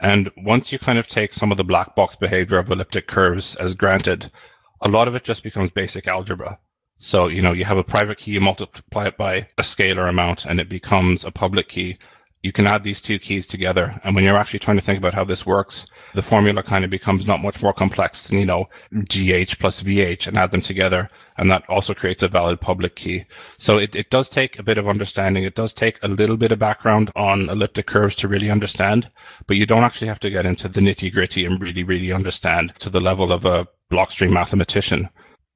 And 0.00 0.32
once 0.38 0.72
you 0.72 0.80
kind 0.80 0.98
of 0.98 1.06
take 1.06 1.32
some 1.32 1.52
of 1.52 1.58
the 1.58 1.62
black 1.62 1.94
box 1.94 2.16
behavior 2.16 2.58
of 2.58 2.72
elliptic 2.72 3.06
curves 3.06 3.54
as 3.54 3.76
granted, 3.76 4.32
a 4.80 4.88
lot 4.88 5.08
of 5.08 5.14
it 5.14 5.24
just 5.24 5.42
becomes 5.42 5.70
basic 5.70 6.06
algebra. 6.06 6.58
So, 6.98 7.28
you 7.28 7.42
know, 7.42 7.52
you 7.52 7.64
have 7.64 7.78
a 7.78 7.84
private 7.84 8.18
key, 8.18 8.32
you 8.32 8.40
multiply 8.40 9.06
it 9.06 9.16
by 9.16 9.48
a 9.56 9.62
scalar 9.62 10.08
amount, 10.08 10.46
and 10.46 10.60
it 10.60 10.68
becomes 10.68 11.24
a 11.24 11.30
public 11.30 11.68
key. 11.68 11.96
You 12.42 12.52
can 12.52 12.66
add 12.66 12.82
these 12.82 13.00
two 13.00 13.18
keys 13.18 13.46
together. 13.46 14.00
And 14.04 14.14
when 14.14 14.24
you're 14.24 14.36
actually 14.36 14.60
trying 14.60 14.76
to 14.76 14.82
think 14.82 14.98
about 14.98 15.14
how 15.14 15.24
this 15.24 15.46
works, 15.46 15.86
the 16.14 16.22
formula 16.22 16.62
kind 16.62 16.84
of 16.84 16.90
becomes 16.90 17.26
not 17.26 17.42
much 17.42 17.62
more 17.62 17.72
complex 17.72 18.28
than, 18.28 18.38
you 18.38 18.46
know, 18.46 18.68
GH 18.92 19.58
plus 19.58 19.82
VH 19.82 20.26
and 20.26 20.38
add 20.38 20.52
them 20.52 20.60
together. 20.60 21.10
And 21.36 21.50
that 21.50 21.68
also 21.68 21.94
creates 21.94 22.22
a 22.22 22.28
valid 22.28 22.60
public 22.60 22.96
key. 22.96 23.24
So 23.58 23.78
it, 23.78 23.94
it 23.96 24.10
does 24.10 24.28
take 24.28 24.58
a 24.58 24.62
bit 24.62 24.78
of 24.78 24.88
understanding. 24.88 25.44
It 25.44 25.56
does 25.56 25.72
take 25.72 25.98
a 26.02 26.08
little 26.08 26.36
bit 26.36 26.52
of 26.52 26.58
background 26.60 27.10
on 27.16 27.48
elliptic 27.48 27.86
curves 27.86 28.16
to 28.16 28.28
really 28.28 28.50
understand, 28.50 29.10
but 29.46 29.56
you 29.56 29.66
don't 29.66 29.84
actually 29.84 30.08
have 30.08 30.20
to 30.20 30.30
get 30.30 30.46
into 30.46 30.68
the 30.68 30.80
nitty 30.80 31.12
gritty 31.12 31.44
and 31.44 31.60
really, 31.60 31.84
really 31.84 32.12
understand 32.12 32.72
to 32.78 32.90
the 32.90 33.00
level 33.00 33.32
of 33.32 33.44
a 33.44 33.66
blockstream 33.90 34.32
mathematician 34.32 35.08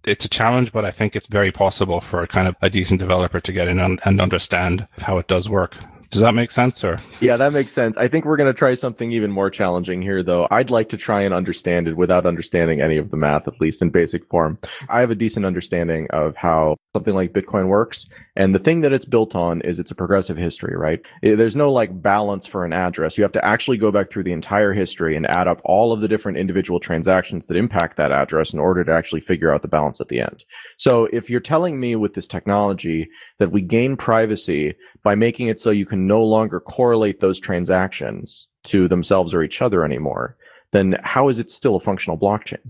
it's 0.05 0.25
a 0.25 0.29
challenge, 0.29 0.73
but 0.73 0.85
I 0.85 0.91
think 0.91 1.15
it's 1.15 1.29
very 1.29 1.53
possible 1.53 2.01
for 2.01 2.23
a 2.23 2.29
kind 2.29 2.49
of 2.49 2.57
a 2.63 2.71
decent 2.71 3.01
developer 3.01 3.41
to 3.41 3.53
get 3.53 3.69
in 3.69 3.79
and, 3.79 4.01
and 4.05 4.21
understand 4.21 4.87
how 4.99 5.19
it 5.19 5.29
does 5.29 5.49
work. 5.49 5.77
Does 6.13 6.21
that 6.21 6.35
make 6.35 6.51
sense 6.51 6.85
or? 6.85 7.01
Yeah, 7.21 7.39
that 7.39 7.55
makes 7.55 7.73
sense. 7.73 7.97
I 7.97 8.07
think 8.07 8.27
we're 8.27 8.37
going 8.37 8.53
to 8.53 8.59
try 8.59 8.75
something 8.75 9.11
even 9.13 9.31
more 9.31 9.49
challenging 9.49 10.03
here 10.03 10.23
though. 10.23 10.47
I'd 10.51 10.69
like 10.69 10.91
to 10.91 10.99
try 10.99 11.23
and 11.23 11.33
understand 11.33 11.89
it 11.89 11.97
without 11.97 12.27
understanding 12.27 12.83
any 12.83 12.99
of 12.99 13.11
the 13.11 13.17
math, 13.17 13.49
at 13.49 13.63
least 13.63 13.81
in 13.81 13.89
basic 13.89 14.27
form. 14.27 14.59
I 14.91 15.01
have 15.01 15.11
a 15.11 15.15
decent 15.15 15.47
understanding 15.47 16.07
of 16.11 16.37
how 16.37 16.77
something 16.95 17.15
like 17.15 17.33
Bitcoin 17.33 17.69
works. 17.69 18.11
And 18.37 18.55
the 18.55 18.59
thing 18.59 18.83
that 18.83 18.93
it's 18.93 19.07
built 19.07 19.35
on 19.35 19.63
is 19.63 19.79
it's 19.79 19.91
a 19.91 19.95
progressive 19.95 20.37
history, 20.37 20.77
right? 20.77 21.01
There's 21.23 21.57
no 21.57 21.73
like 21.73 22.03
balance 22.03 22.47
for 22.47 22.67
an 22.67 22.75
address. 22.75 23.17
You 23.17 23.25
have 23.25 23.33
to 23.33 23.45
actually 23.45 23.79
go 23.79 23.91
back 23.91 24.11
through 24.11 24.25
the 24.25 24.33
entire 24.33 24.75
history 24.75 25.17
and 25.17 25.27
add 25.27 25.49
up 25.49 25.63
all 25.65 25.95
of 25.95 26.03
the 26.03 26.09
different 26.09 26.37
individual 26.37 26.79
transactions 26.79 27.47
that 27.47 27.57
impact 27.57 27.97
that 27.97 28.13
address 28.13 28.53
in 28.53 28.59
order 28.59 28.85
to 28.85 28.93
actually 28.93 29.23
figure 29.23 29.53
out 29.53 29.63
the 29.63 29.69
balance 29.69 29.99
at 30.01 30.09
the 30.09 30.21
end. 30.21 30.45
So 30.77 31.07
if 31.07 31.31
you're 31.31 31.41
telling 31.41 31.81
me 31.81 31.97
with 31.97 32.13
this 32.13 32.27
technology 32.27 33.09
that 33.39 33.51
we 33.51 33.63
gain 33.63 33.97
privacy 33.97 34.75
by 35.03 35.15
making 35.15 35.49
it 35.49 35.59
so 35.59 35.71
you 35.71 35.87
can 35.87 36.02
no 36.07 36.23
longer 36.23 36.61
correlate 36.61 37.21
those 37.21 37.39
transactions 37.39 38.49
to 38.65 38.89
themselves 38.89 39.35
or 39.35 39.43
each 39.43 39.63
other 39.63 39.85
anymore, 39.85 40.37
then 40.73 40.97
how 41.03 41.29
is 41.29 41.39
it 41.39 41.51
still 41.51 41.77
a 41.77 41.81
functional 41.81 42.19
blockchain? 42.19 42.61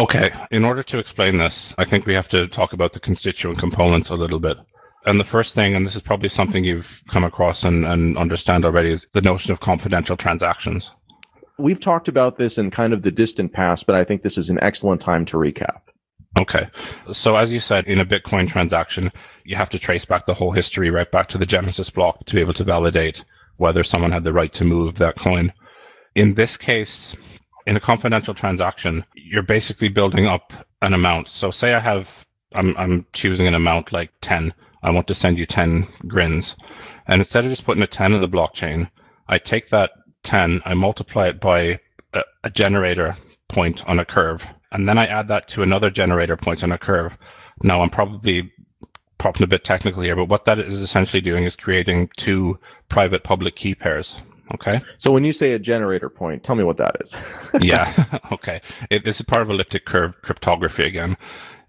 Okay, 0.00 0.30
in 0.50 0.64
order 0.64 0.82
to 0.82 0.98
explain 0.98 1.38
this, 1.38 1.74
I 1.78 1.84
think 1.84 2.06
we 2.06 2.14
have 2.14 2.28
to 2.28 2.48
talk 2.48 2.72
about 2.72 2.92
the 2.92 3.00
constituent 3.00 3.58
components 3.58 4.10
a 4.10 4.14
little 4.14 4.40
bit. 4.40 4.56
And 5.06 5.20
the 5.20 5.24
first 5.24 5.54
thing, 5.54 5.74
and 5.74 5.84
this 5.86 5.94
is 5.94 6.02
probably 6.02 6.28
something 6.28 6.64
you've 6.64 7.02
come 7.08 7.24
across 7.24 7.62
and, 7.62 7.84
and 7.84 8.16
understand 8.16 8.64
already, 8.64 8.90
is 8.90 9.06
the 9.12 9.20
notion 9.20 9.52
of 9.52 9.60
confidential 9.60 10.16
transactions. 10.16 10.90
We've 11.58 11.80
talked 11.80 12.08
about 12.08 12.36
this 12.36 12.58
in 12.58 12.70
kind 12.70 12.92
of 12.92 13.02
the 13.02 13.10
distant 13.10 13.52
past, 13.52 13.86
but 13.86 13.94
I 13.94 14.02
think 14.02 14.22
this 14.22 14.38
is 14.38 14.50
an 14.50 14.58
excellent 14.62 15.00
time 15.00 15.24
to 15.26 15.36
recap. 15.36 15.82
Okay. 16.38 16.68
So 17.12 17.36
as 17.36 17.52
you 17.52 17.60
said, 17.60 17.86
in 17.86 18.00
a 18.00 18.06
Bitcoin 18.06 18.48
transaction, 18.48 19.12
you 19.44 19.56
have 19.56 19.70
to 19.70 19.78
trace 19.78 20.04
back 20.04 20.26
the 20.26 20.34
whole 20.34 20.52
history 20.52 20.90
right 20.90 21.10
back 21.10 21.28
to 21.28 21.38
the 21.38 21.46
Genesis 21.46 21.90
block 21.90 22.24
to 22.26 22.34
be 22.34 22.40
able 22.40 22.54
to 22.54 22.64
validate 22.64 23.24
whether 23.56 23.82
someone 23.82 24.10
had 24.10 24.24
the 24.24 24.32
right 24.32 24.52
to 24.54 24.64
move 24.64 24.96
that 24.96 25.16
coin. 25.16 25.52
In 26.14 26.34
this 26.34 26.56
case, 26.56 27.14
in 27.66 27.76
a 27.76 27.80
confidential 27.80 28.34
transaction, 28.34 29.04
you're 29.14 29.42
basically 29.42 29.88
building 29.88 30.26
up 30.26 30.52
an 30.82 30.94
amount. 30.94 31.28
So 31.28 31.50
say 31.50 31.74
I 31.74 31.80
have, 31.80 32.26
I'm, 32.54 32.76
I'm 32.76 33.06
choosing 33.12 33.46
an 33.46 33.54
amount 33.54 33.92
like 33.92 34.10
10. 34.22 34.52
I 34.82 34.90
want 34.90 35.06
to 35.08 35.14
send 35.14 35.38
you 35.38 35.46
10 35.46 35.86
grins. 36.06 36.56
And 37.06 37.20
instead 37.20 37.44
of 37.44 37.50
just 37.50 37.64
putting 37.64 37.82
a 37.82 37.86
10 37.86 38.12
in 38.12 38.20
the 38.20 38.28
blockchain, 38.28 38.90
I 39.28 39.38
take 39.38 39.68
that 39.68 39.90
10, 40.24 40.62
I 40.64 40.74
multiply 40.74 41.28
it 41.28 41.40
by 41.40 41.78
a, 42.12 42.22
a 42.42 42.50
generator 42.50 43.16
point 43.48 43.86
on 43.86 43.98
a 43.98 44.04
curve, 44.04 44.46
and 44.72 44.88
then 44.88 44.98
I 44.98 45.06
add 45.06 45.28
that 45.28 45.48
to 45.48 45.62
another 45.62 45.90
generator 45.90 46.36
point 46.36 46.62
on 46.62 46.72
a 46.72 46.78
curve. 46.78 47.16
Now 47.62 47.82
I'm 47.82 47.90
probably 47.90 48.52
popping 49.18 49.44
a 49.44 49.46
bit 49.46 49.64
technical 49.64 50.02
here, 50.02 50.16
but 50.16 50.28
what 50.28 50.44
that 50.44 50.58
is 50.58 50.80
essentially 50.80 51.20
doing 51.20 51.44
is 51.44 51.56
creating 51.56 52.10
two 52.16 52.58
private 52.88 53.24
public 53.24 53.56
key 53.56 53.74
pairs. 53.74 54.16
Okay. 54.52 54.82
So 54.98 55.10
when 55.10 55.24
you 55.24 55.32
say 55.32 55.52
a 55.52 55.58
generator 55.58 56.10
point, 56.10 56.42
tell 56.42 56.54
me 56.54 56.64
what 56.64 56.76
that 56.76 56.96
is. 57.00 57.16
yeah. 57.60 57.92
okay. 58.32 58.60
It, 58.90 59.04
this 59.04 59.16
is 59.20 59.26
part 59.26 59.42
of 59.42 59.50
elliptic 59.50 59.86
curve 59.86 60.14
cryptography 60.22 60.84
again. 60.84 61.16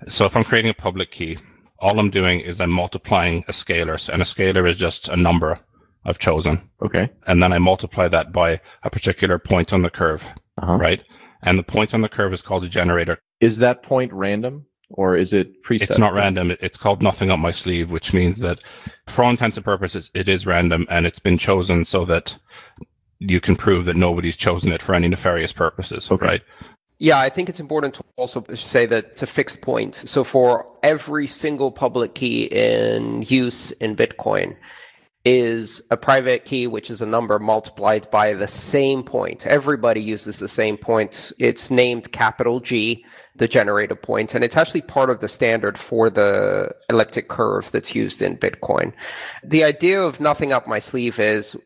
So 0.09 0.25
if 0.25 0.35
I'm 0.35 0.43
creating 0.43 0.71
a 0.71 0.75
public 0.75 1.11
key, 1.11 1.37
all 1.79 1.99
I'm 1.99 2.09
doing 2.09 2.41
is 2.41 2.59
I'm 2.59 2.71
multiplying 2.71 3.43
a 3.47 3.51
scalar, 3.51 4.09
and 4.09 4.21
a 4.21 4.25
scalar 4.25 4.67
is 4.67 4.77
just 4.77 5.07
a 5.07 5.15
number 5.15 5.59
I've 6.05 6.19
chosen. 6.19 6.61
Okay. 6.81 7.09
And 7.27 7.41
then 7.41 7.53
I 7.53 7.59
multiply 7.59 8.07
that 8.09 8.31
by 8.31 8.59
a 8.83 8.89
particular 8.89 9.39
point 9.39 9.73
on 9.73 9.81
the 9.81 9.89
curve. 9.89 10.25
Uh-huh. 10.61 10.75
Right. 10.75 11.03
And 11.41 11.59
the 11.59 11.63
point 11.63 11.93
on 11.93 12.01
the 12.01 12.09
curve 12.09 12.33
is 12.33 12.41
called 12.41 12.63
a 12.63 12.69
generator. 12.69 13.19
Is 13.39 13.57
that 13.59 13.83
point 13.83 14.11
random? 14.13 14.65
Or 14.89 15.15
is 15.17 15.33
it 15.33 15.63
preset? 15.63 15.89
It's 15.89 15.97
not 15.97 16.13
random. 16.13 16.55
It's 16.61 16.77
called 16.77 17.01
nothing 17.01 17.31
up 17.31 17.39
my 17.39 17.51
sleeve, 17.51 17.91
which 17.91 18.13
means 18.13 18.39
that 18.39 18.63
for 19.07 19.23
all 19.23 19.31
intents 19.31 19.57
and 19.57 19.65
purposes, 19.65 20.11
it 20.13 20.29
is 20.29 20.45
random 20.45 20.85
and 20.89 21.05
it's 21.05 21.19
been 21.19 21.37
chosen 21.37 21.85
so 21.85 22.05
that 22.05 22.37
you 23.19 23.39
can 23.39 23.55
prove 23.55 23.85
that 23.85 23.95
nobody's 23.95 24.37
chosen 24.37 24.71
it 24.71 24.81
for 24.81 24.93
any 24.93 25.07
nefarious 25.07 25.53
purposes, 25.53 26.09
okay. 26.11 26.25
right? 26.25 26.41
Yeah, 26.97 27.19
I 27.19 27.29
think 27.29 27.49
it's 27.49 27.59
important 27.59 27.93
to 27.95 28.03
also 28.15 28.43
say 28.53 28.85
that 28.85 29.05
it's 29.05 29.23
a 29.23 29.27
fixed 29.27 29.61
point. 29.61 29.95
So 29.95 30.23
for 30.23 30.65
every 30.81 31.27
single 31.27 31.71
public 31.71 32.15
key 32.15 32.45
in 32.45 33.23
use 33.23 33.71
in 33.71 33.95
Bitcoin, 33.95 34.55
is 35.25 35.81
a 35.89 35.97
private 35.97 36.45
key, 36.45 36.67
which 36.67 36.91
is 36.91 37.01
a 37.01 37.05
number 37.05 37.39
multiplied 37.39 38.09
by 38.11 38.33
the 38.33 38.47
same 38.47 39.01
point. 39.01 39.45
Everybody 39.47 39.99
uses 39.99 40.37
the 40.37 40.47
same 40.47 40.77
point. 40.77 41.31
It's 41.39 41.71
named 41.71 42.11
capital 42.11 42.59
G, 42.59 43.03
the 43.35 43.47
generator 43.47 43.95
point, 43.95 44.35
and 44.35 44.43
it's 44.43 44.55
actually 44.55 44.83
part 44.83 45.09
of 45.09 45.19
the 45.19 45.27
standard 45.27 45.79
for 45.79 46.11
the 46.11 46.73
elliptic 46.89 47.27
curve 47.27 47.71
that's 47.71 47.95
used 47.95 48.21
in 48.21 48.37
Bitcoin. 48.37 48.93
The 49.43 49.63
idea 49.63 49.99
of 49.99 50.19
nothing 50.19 50.53
up 50.53 50.67
my 50.67 50.79
sleeve 50.79 51.19
is 51.19 51.57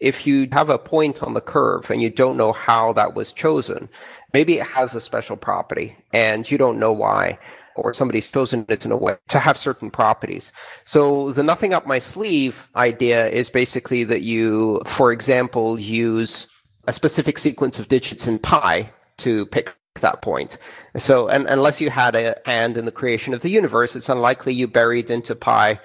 if 0.00 0.24
you 0.24 0.48
have 0.52 0.70
a 0.70 0.78
point 0.78 1.22
on 1.24 1.34
the 1.34 1.40
curve 1.40 1.90
and 1.90 2.00
you 2.00 2.10
don't 2.10 2.36
know 2.36 2.52
how 2.52 2.92
that 2.92 3.14
was 3.14 3.32
chosen, 3.32 3.88
maybe 4.32 4.58
it 4.58 4.66
has 4.66 4.94
a 4.94 5.00
special 5.00 5.36
property 5.36 5.96
and 6.12 6.48
you 6.48 6.56
don't 6.56 6.78
know 6.78 6.92
why 6.92 7.36
or 7.80 7.94
somebody's 7.94 8.30
chosen 8.30 8.64
it 8.68 8.84
in 8.84 8.92
a 8.92 8.96
way 8.96 9.16
to 9.28 9.38
have 9.38 9.56
certain 9.56 9.90
properties. 9.90 10.52
So 10.84 11.32
the 11.32 11.42
nothing 11.42 11.74
up 11.74 11.86
my 11.86 11.98
sleeve 11.98 12.68
idea 12.76 13.28
is 13.28 13.50
basically 13.50 14.04
that 14.04 14.22
you, 14.22 14.80
for 14.86 15.12
example, 15.12 15.78
use 15.78 16.48
a 16.86 16.92
specific 16.92 17.38
sequence 17.38 17.78
of 17.78 17.88
digits 17.88 18.26
in 18.26 18.38
pi 18.38 18.90
to 19.18 19.46
pick 19.46 19.76
that 20.00 20.22
point. 20.22 20.58
So, 20.96 21.28
and, 21.28 21.46
unless 21.46 21.80
you 21.80 21.90
had 21.90 22.14
a 22.14 22.36
hand 22.46 22.76
in 22.76 22.84
the 22.84 22.92
creation 22.92 23.34
of 23.34 23.42
the 23.42 23.50
universe, 23.50 23.96
it's 23.96 24.08
unlikely 24.08 24.54
you 24.54 24.68
buried 24.68 25.10
into 25.10 25.34
pi 25.34 25.80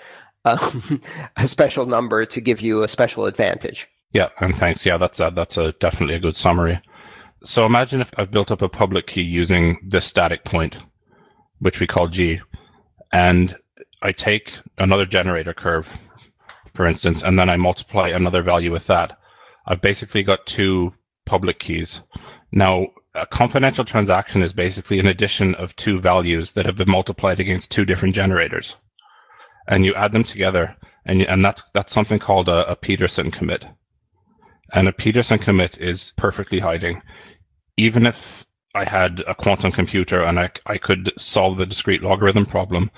um, 0.46 1.02
a 1.38 1.48
special 1.48 1.86
number 1.86 2.26
to 2.26 2.42
give 2.42 2.62
you 2.62 2.84
a 2.84 2.88
special 2.88 3.26
advantage. 3.26 3.88
Yeah, 4.12 4.30
and 4.40 4.56
thanks. 4.56 4.86
Yeah, 4.86 4.98
that's 4.98 5.20
a, 5.20 5.32
that's 5.34 5.58
a 5.58 5.72
definitely 5.74 6.16
a 6.16 6.20
good 6.20 6.36
summary. 6.36 6.80
So 7.44 7.66
imagine 7.66 8.00
if 8.00 8.12
I've 8.18 8.32
built 8.32 8.52
up 8.52 8.62
a 8.62 8.70
public 8.70 9.08
key 9.08 9.22
using 9.22 9.80
this 9.84 10.06
static 10.06 10.44
point 10.46 10.78
which 11.64 11.80
we 11.80 11.88
call 11.88 12.10
G, 12.10 12.42
and 13.14 13.58
I 14.02 14.12
take 14.12 14.58
another 14.78 15.06
generator 15.06 15.54
curve, 15.54 15.98
for 16.74 16.86
instance, 16.86 17.24
and 17.24 17.40
then 17.40 17.50
I 17.50 17.56
multiply 17.56 18.10
another 18.10 18.44
value 18.44 18.70
with 18.70 18.88
that. 18.88 19.18
I've 19.66 19.80
basically 19.80 20.24
got 20.24 20.46
two 20.46 20.94
public 21.26 21.60
keys. 21.60 22.02
Now, 22.52 22.88
a 23.16 23.26
confidential 23.26 23.86
transaction 23.86 24.42
is 24.44 24.52
basically 24.52 25.00
an 25.00 25.08
addition 25.08 25.56
of 25.56 25.74
two 25.78 26.02
values 26.02 26.52
that 26.52 26.66
have 26.66 26.76
been 26.76 26.92
multiplied 26.92 27.40
against 27.40 27.72
two 27.72 27.86
different 27.86 28.14
generators, 28.14 28.76
and 29.70 29.86
you 29.86 29.96
add 29.96 30.12
them 30.12 30.26
together, 30.26 30.76
and 31.06 31.22
and 31.22 31.46
that's 31.46 31.64
that's 31.74 31.94
something 31.94 32.20
called 32.20 32.50
a, 32.50 32.70
a 32.70 32.76
Pedersen 32.76 33.32
commit. 33.32 33.66
And 34.74 34.90
a 34.90 34.92
Pedersen 34.92 35.40
commit 35.40 35.78
is 35.78 36.12
perfectly 36.18 36.60
hiding. 36.60 37.02
Even 37.78 38.06
if 38.06 38.46
I 38.76 38.84
had 38.86 39.24
a 39.28 39.36
quantum 39.36 39.72
computer 39.72 40.22
and 40.22 40.40
I, 40.40 40.50
I 40.66 40.78
could 40.78 41.12
solve 41.20 41.58
the 41.58 41.66
discrete 41.66 42.02
logarithm 42.02 42.46
problem, 42.46 42.90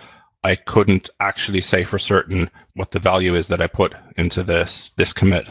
I 0.46 0.55
couldn't 0.55 1.10
actually 1.20 1.62
say 1.62 1.84
for 1.84 1.98
certain 1.98 2.51
what 2.75 2.91
the 2.91 3.00
value 3.00 3.34
is 3.34 3.48
that 3.48 3.62
I 3.62 3.65
put 3.65 3.96
into 4.15 4.44
this 4.44 4.91
this 4.96 5.12
commit. 5.12 5.48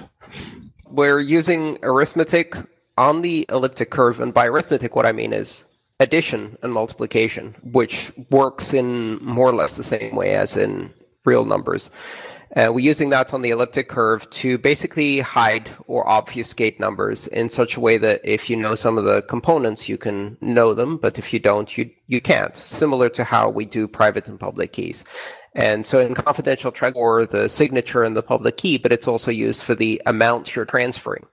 We're 0.89 1.19
using 1.19 1.79
arithmetic 1.83 2.55
on 2.97 3.23
the 3.23 3.45
elliptic 3.49 3.91
curve, 3.91 4.21
and 4.21 4.33
by 4.33 4.47
arithmetic, 4.47 4.95
what 4.95 5.05
I 5.05 5.11
mean 5.11 5.33
is 5.33 5.65
addition 5.99 6.57
and 6.63 6.73
multiplication, 6.73 7.57
which 7.65 8.13
works 8.31 8.73
in 8.73 9.17
more 9.17 9.49
or 9.49 9.55
less 9.55 9.77
the 9.77 9.83
same 9.83 10.15
way 10.15 10.37
as 10.37 10.57
in 10.57 10.95
real 11.25 11.45
numbers. 11.45 11.91
Uh, 12.57 12.71
we're 12.73 12.79
using 12.79 13.11
that 13.11 13.35
on 13.35 13.43
the 13.43 13.51
elliptic 13.51 13.89
curve 13.89 14.29
to 14.31 14.57
basically 14.59 15.19
hide 15.19 15.69
or 15.89 16.05
obfuscate 16.09 16.79
numbers 16.79 17.27
in 17.29 17.49
such 17.49 17.77
a 17.77 17.81
way 17.81 17.99
that 17.99 18.21
if 18.23 18.49
you 18.49 18.55
know 18.55 18.77
some 18.77 18.97
of 18.97 19.05
the 19.05 19.23
components, 19.23 19.89
you 19.89 19.99
can 19.99 20.37
know 20.41 20.73
them, 20.73 20.97
but 20.97 21.19
if 21.19 21.33
you 21.33 21.41
don't, 21.41 21.77
you 21.77 21.91
you 22.07 22.21
can't. 22.21 22.55
Similar 22.55 23.09
to 23.11 23.25
how 23.25 23.51
we 23.51 23.65
do 23.65 23.89
private 23.89 24.29
and 24.29 24.39
public 24.39 24.73
keys. 24.73 25.05
And 25.57 25.85
so 25.85 26.01
in 26.01 26.15
confidential 26.15 26.73
transfer, 26.73 27.27
the 27.29 27.49
signature 27.49 28.03
and 28.03 28.17
the 28.17 28.23
public 28.23 28.57
key, 28.57 28.79
but 28.79 28.93
it's 28.93 29.09
also 29.09 29.31
used 29.31 29.63
for 29.63 29.75
the 29.75 30.01
amount 30.07 30.55
you're 30.55 30.65
transferring. 30.65 31.27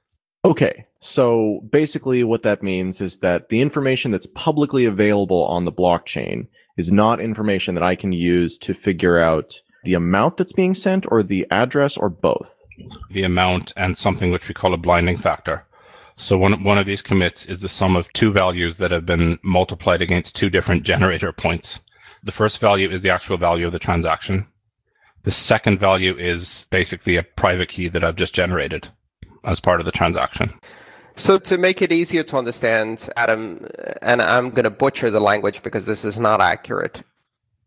Okay. 0.44 0.86
So 1.02 1.62
basically 1.72 2.24
what 2.24 2.44
that 2.44 2.64
means 2.64 3.02
is 3.02 3.20
that 3.20 3.50
the 3.50 3.62
information 3.62 4.12
that's 4.12 4.28
publicly 4.28 4.86
available 4.86 5.44
on 5.46 5.66
the 5.66 5.72
blockchain 5.72 6.48
is 6.78 6.92
not 6.92 7.20
information 7.20 7.76
that 7.76 7.84
I 7.84 7.96
can 7.96 8.12
use 8.12 8.58
to 8.60 8.74
figure 8.74 9.20
out 9.20 9.62
the 9.84 9.94
amount 9.94 10.38
that's 10.38 10.54
being 10.54 10.74
sent 10.74 11.06
or 11.12 11.24
the 11.24 11.48
address 11.52 11.98
or 11.98 12.10
both? 12.10 12.58
The 13.10 13.24
amount 13.24 13.74
and 13.78 13.98
something 13.98 14.32
which 14.32 14.48
we 14.48 14.54
call 14.54 14.74
a 14.74 14.78
blinding 14.78 15.18
factor. 15.18 15.66
So 16.18 16.38
one, 16.38 16.64
one 16.64 16.78
of 16.78 16.86
these 16.86 17.02
commits 17.02 17.46
is 17.46 17.62
the 17.62 17.70
sum 17.70 17.96
of 17.96 18.12
two 18.14 18.32
values 18.32 18.78
that 18.78 18.92
have 18.92 19.06
been 19.06 19.40
multiplied 19.44 20.02
against 20.02 20.36
two 20.36 20.50
different 20.50 20.84
generator 20.92 21.32
points. 21.32 21.80
The 22.24 22.32
first 22.32 22.60
value 22.60 22.90
is 22.90 23.02
the 23.02 23.10
actual 23.10 23.38
value 23.38 23.66
of 23.66 23.74
the 23.74 23.80
transaction. 23.80 24.46
The 25.24 25.32
second 25.32 25.80
value 25.80 26.18
is 26.18 26.66
basically 26.70 27.18
a 27.18 27.24
private 27.24 27.70
key 27.70 27.88
that 27.88 28.04
I've 28.04 28.16
just 28.16 28.36
generated 28.36 28.88
as 29.44 29.60
part 29.60 29.80
of 29.80 29.86
the 29.86 29.92
transaction. 29.92 30.54
So 31.16 31.38
to 31.40 31.58
make 31.58 31.82
it 31.82 31.92
easier 31.92 32.24
to 32.24 32.38
understand, 32.38 33.10
Adam, 33.18 33.68
and 34.02 34.22
I'm 34.22 34.50
going 34.50 34.64
to 34.64 34.70
butcher 34.70 35.10
the 35.10 35.20
language 35.20 35.62
because 35.62 35.86
this 35.86 36.06
is 36.06 36.20
not 36.20 36.42
accurate. 36.42 37.04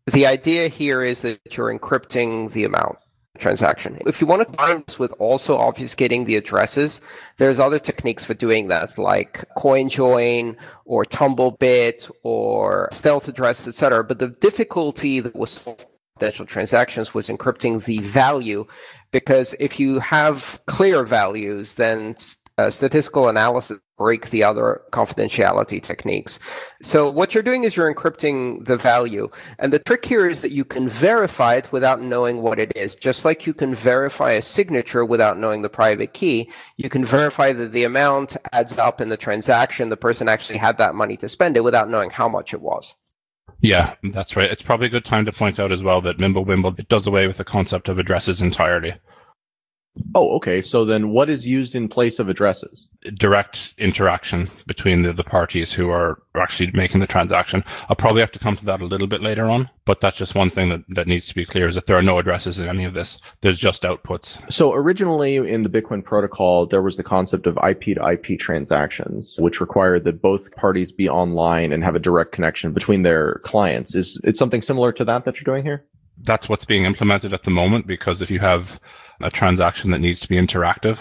The 0.07 0.25
idea 0.27 0.67
here 0.67 1.01
is 1.01 1.21
that 1.23 1.57
you're 1.57 1.73
encrypting 1.77 2.51
the 2.51 2.63
amount 2.63 2.97
transaction. 3.39 3.97
If 4.05 4.21
you 4.21 4.27
want 4.27 4.41
to 4.41 4.45
combine 4.45 4.83
this 4.87 4.99
with 4.99 5.13
also 5.19 5.57
obfuscating 5.57 6.25
the 6.25 6.35
addresses, 6.35 7.01
there's 7.37 7.59
other 7.59 7.79
techniques 7.79 8.23
for 8.23 8.33
doing 8.33 8.67
that, 8.67 8.97
like 8.97 9.43
CoinJoin 9.57 10.55
or 10.85 11.05
TumbleBit 11.05 12.11
or 12.23 12.87
stealth 12.91 13.27
address, 13.27 13.67
etc. 13.67 14.03
But 14.03 14.19
the 14.19 14.29
difficulty 14.29 15.19
that 15.19 15.35
was 15.35 15.67
confidential 16.17 16.45
transactions 16.45 17.13
was 17.13 17.27
encrypting 17.27 17.83
the 17.83 17.99
value, 17.99 18.65
because 19.11 19.55
if 19.59 19.79
you 19.79 19.99
have 19.99 20.61
clear 20.67 21.03
values, 21.03 21.75
then 21.75 22.15
uh, 22.57 22.69
statistical 22.69 23.27
analysis 23.27 23.79
break 23.97 24.29
the 24.29 24.43
other 24.43 24.81
confidentiality 24.91 25.81
techniques. 25.81 26.37
So 26.81 27.09
what 27.09 27.33
you're 27.33 27.43
doing 27.43 27.63
is 27.63 27.75
you're 27.75 27.93
encrypting 27.93 28.65
the 28.65 28.75
value. 28.75 29.29
And 29.57 29.71
the 29.71 29.79
trick 29.79 30.03
here 30.03 30.29
is 30.29 30.41
that 30.41 30.51
you 30.51 30.65
can 30.65 30.89
verify 30.89 31.55
it 31.55 31.71
without 31.71 32.01
knowing 32.01 32.41
what 32.41 32.59
it 32.59 32.73
is. 32.75 32.95
Just 32.95 33.23
like 33.23 33.47
you 33.47 33.53
can 33.53 33.73
verify 33.73 34.31
a 34.31 34.41
signature 34.41 35.05
without 35.05 35.37
knowing 35.37 35.61
the 35.61 35.69
private 35.69 36.13
key, 36.13 36.51
you 36.77 36.89
can 36.89 37.05
verify 37.05 37.53
that 37.53 37.71
the 37.71 37.85
amount 37.85 38.35
adds 38.51 38.77
up 38.77 38.99
in 38.99 39.09
the 39.09 39.17
transaction. 39.17 39.89
The 39.89 39.97
person 39.97 40.27
actually 40.27 40.57
had 40.57 40.77
that 40.77 40.95
money 40.95 41.15
to 41.17 41.29
spend 41.29 41.55
it 41.55 41.63
without 41.63 41.89
knowing 41.89 42.09
how 42.09 42.27
much 42.27 42.53
it 42.53 42.61
was. 42.61 42.93
Yeah, 43.61 43.95
that's 44.11 44.35
right. 44.35 44.51
It's 44.51 44.61
probably 44.61 44.87
a 44.87 44.91
good 44.91 45.05
time 45.05 45.25
to 45.25 45.31
point 45.31 45.59
out 45.59 45.71
as 45.71 45.83
well 45.83 46.01
that 46.01 46.17
Mimblewimble 46.17 46.77
it 46.77 46.89
does 46.89 47.07
away 47.07 47.27
with 47.27 47.37
the 47.37 47.45
concept 47.45 47.87
of 47.87 47.97
addresses 47.97 48.41
entirely. 48.41 48.93
Oh, 50.13 50.35
okay. 50.35 50.61
So 50.61 50.83
then 50.85 51.09
what 51.09 51.29
is 51.29 51.47
used 51.47 51.75
in 51.75 51.87
place 51.87 52.19
of 52.19 52.27
addresses? 52.27 52.87
Direct 53.13 53.73
interaction 53.77 54.49
between 54.67 55.03
the, 55.03 55.13
the 55.13 55.23
parties 55.23 55.71
who 55.71 55.89
are 55.89 56.21
actually 56.35 56.71
making 56.71 56.99
the 56.99 57.07
transaction. 57.07 57.63
I'll 57.87 57.95
probably 57.95 58.21
have 58.21 58.31
to 58.31 58.39
come 58.39 58.55
to 58.57 58.65
that 58.65 58.81
a 58.81 58.85
little 58.85 59.07
bit 59.07 59.21
later 59.21 59.45
on, 59.45 59.69
but 59.85 60.01
that's 60.01 60.17
just 60.17 60.35
one 60.35 60.49
thing 60.49 60.69
that, 60.69 60.83
that 60.89 61.07
needs 61.07 61.27
to 61.27 61.35
be 61.35 61.45
clear 61.45 61.67
is 61.67 61.75
that 61.75 61.85
there 61.85 61.97
are 61.97 62.03
no 62.03 62.17
addresses 62.19 62.59
in 62.59 62.67
any 62.67 62.83
of 62.83 62.93
this. 62.93 63.19
There's 63.41 63.59
just 63.59 63.83
outputs. 63.83 64.39
So 64.51 64.73
originally 64.73 65.37
in 65.37 65.61
the 65.61 65.69
Bitcoin 65.69 66.03
protocol, 66.03 66.65
there 66.65 66.81
was 66.81 66.97
the 66.97 67.03
concept 67.03 67.47
of 67.47 67.57
IP 67.67 67.95
to 67.95 68.09
IP 68.09 68.39
transactions, 68.39 69.37
which 69.39 69.61
require 69.61 69.99
that 69.99 70.21
both 70.21 70.53
parties 70.55 70.91
be 70.91 71.07
online 71.07 71.71
and 71.71 71.83
have 71.83 71.95
a 71.95 71.99
direct 71.99 72.31
connection 72.31 72.73
between 72.73 73.03
their 73.03 73.35
clients. 73.43 73.95
Is 73.95 74.19
it 74.23 74.35
something 74.35 74.61
similar 74.61 74.91
to 74.93 75.05
that 75.05 75.25
that 75.25 75.35
you're 75.35 75.53
doing 75.53 75.63
here? 75.63 75.85
That's 76.17 76.47
what's 76.47 76.65
being 76.65 76.85
implemented 76.85 77.33
at 77.33 77.43
the 77.43 77.51
moment 77.51 77.87
because 77.87 78.21
if 78.21 78.31
you 78.31 78.39
have 78.39 78.79
a 79.21 79.31
transaction 79.31 79.91
that 79.91 79.99
needs 79.99 80.19
to 80.21 80.27
be 80.27 80.35
interactive, 80.35 80.99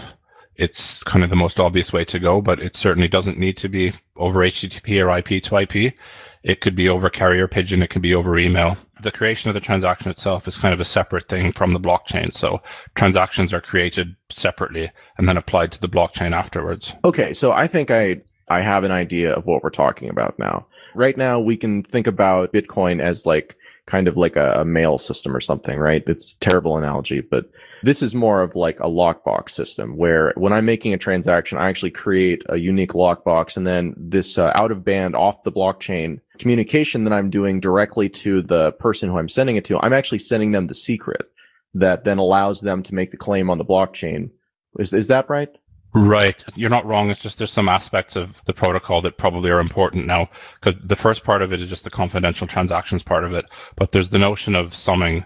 it's 0.57 1.03
kind 1.03 1.25
of 1.25 1.31
the 1.31 1.37
most 1.37 1.59
obvious 1.59 1.93
way 1.93 2.05
to 2.05 2.19
go, 2.19 2.41
but 2.41 2.61
it 2.61 2.77
certainly 2.77 3.09
doesn't 3.09 3.39
need 3.39 3.57
to 3.59 3.69
be 3.69 3.93
over 4.17 4.41
HTTP 4.41 5.05
or 5.05 5.19
IP 5.19 5.43
to 5.45 5.57
IP. 5.57 5.95
It 6.43 6.61
could 6.61 6.77
be 6.77 6.89
over 6.89 7.11
carrier 7.11 7.49
pigeon. 7.49 7.83
It 7.83 7.91
could 7.91 8.03
be 8.03 8.15
over 8.15 8.39
email. 8.39 8.77
The 9.03 9.11
creation 9.11 9.49
of 9.51 9.55
the 9.55 9.61
transaction 9.61 10.11
itself 10.11 10.47
is 10.47 10.57
kind 10.57 10.73
of 10.73 10.81
a 10.81 10.85
separate 10.85 11.29
thing 11.29 11.53
from 11.53 11.73
the 11.73 11.81
blockchain. 11.81 12.33
So 12.33 12.63
transactions 12.95 13.53
are 13.53 13.61
created 13.61 14.15
separately 14.31 14.91
and 15.19 15.29
then 15.29 15.37
applied 15.37 15.73
to 15.73 15.81
the 15.81 15.89
blockchain 15.89 16.33
afterwards. 16.33 16.93
Okay. 17.05 17.33
So 17.33 17.53
I 17.53 17.67
think 17.67 17.91
I, 17.91 18.21
I 18.49 18.61
have 18.61 18.85
an 18.85 18.93
idea 18.93 19.33
of 19.33 19.47
what 19.47 19.65
we're 19.65 19.71
talking 19.71 20.09
about 20.09 20.39
now. 20.39 20.67
Right 20.95 21.17
now, 21.17 21.41
we 21.41 21.57
can 21.57 21.83
think 21.83 22.07
about 22.07 22.53
Bitcoin 22.53 23.03
as 23.03 23.27
like 23.27 23.57
kind 23.87 24.07
of 24.07 24.17
like 24.17 24.37
a, 24.37 24.61
a 24.61 24.65
mail 24.65 24.99
system 24.99 25.35
or 25.35 25.41
something, 25.41 25.79
right? 25.79 26.05
It's 26.07 26.35
terrible 26.35 26.79
analogy, 26.79 27.21
but 27.21 27.51
this 27.85 28.03
is 28.03 28.15
more 28.15 28.41
of 28.41 28.57
like 28.57 28.81
a 28.81 28.85
lockbox 28.85 29.51
system 29.51 29.97
where 29.97 30.33
when 30.37 30.53
I'm 30.53 30.65
making 30.65 30.95
a 30.95 30.99
transaction, 30.99 31.59
I 31.59 31.69
actually 31.69 31.91
create 31.91 32.43
a 32.49 32.57
unique 32.57 32.93
lockbox 32.93 33.57
and 33.57 33.67
then 33.67 33.95
this 33.97 34.39
uh, 34.39 34.53
out 34.55 34.73
of 34.73 34.85
band 34.85 35.15
off 35.15 35.43
the 35.43 35.53
blockchain 35.53 36.21
communication 36.39 37.05
that 37.05 37.13
I'm 37.13 37.31
doing 37.31 37.61
directly 37.61 38.09
to 38.09 38.43
the 38.43 38.73
person 38.73 39.11
who 39.11 39.19
I'm 39.19 39.29
sending 39.29 39.57
it 39.57 39.65
to, 39.67 39.79
I'm 39.79 39.93
actually 39.93 40.19
sending 40.19 40.53
them 40.53 40.67
the 40.67 40.75
secret 40.75 41.31
that 41.75 42.05
then 42.05 42.19
allows 42.19 42.63
them 42.63 42.83
to 42.85 42.95
make 42.95 43.11
the 43.11 43.17
claim 43.17 43.51
on 43.51 43.59
the 43.59 43.65
blockchain. 43.65 44.31
Is, 44.79 44.95
is 44.95 45.09
that 45.09 45.29
right? 45.29 45.51
Right. 45.95 46.43
You're 46.57 46.71
not 46.71 46.87
wrong. 46.87 47.11
It's 47.11 47.21
just 47.21 47.39
there's 47.39 47.53
some 47.53 47.69
aspects 47.69 48.17
of 48.17 48.43
the 48.47 48.53
protocol 48.53 49.01
that 49.03 49.17
probably 49.17 49.51
are 49.51 49.61
important 49.61 50.07
now. 50.07 50.29
Because 50.61 50.81
the 50.83 50.97
first 50.97 51.23
part 51.23 51.41
of 51.41 51.53
it 51.53 51.61
is 51.61 51.69
just 51.69 51.85
the 51.85 51.91
confidential 51.91 52.49
transactions 52.49 53.03
part 53.03 53.25
of 53.25 53.33
it. 53.33 53.45
But 53.77 53.93
there's 53.93 54.11
the 54.11 54.19
notion 54.19 54.57
of 54.57 54.75
summing 54.75 55.25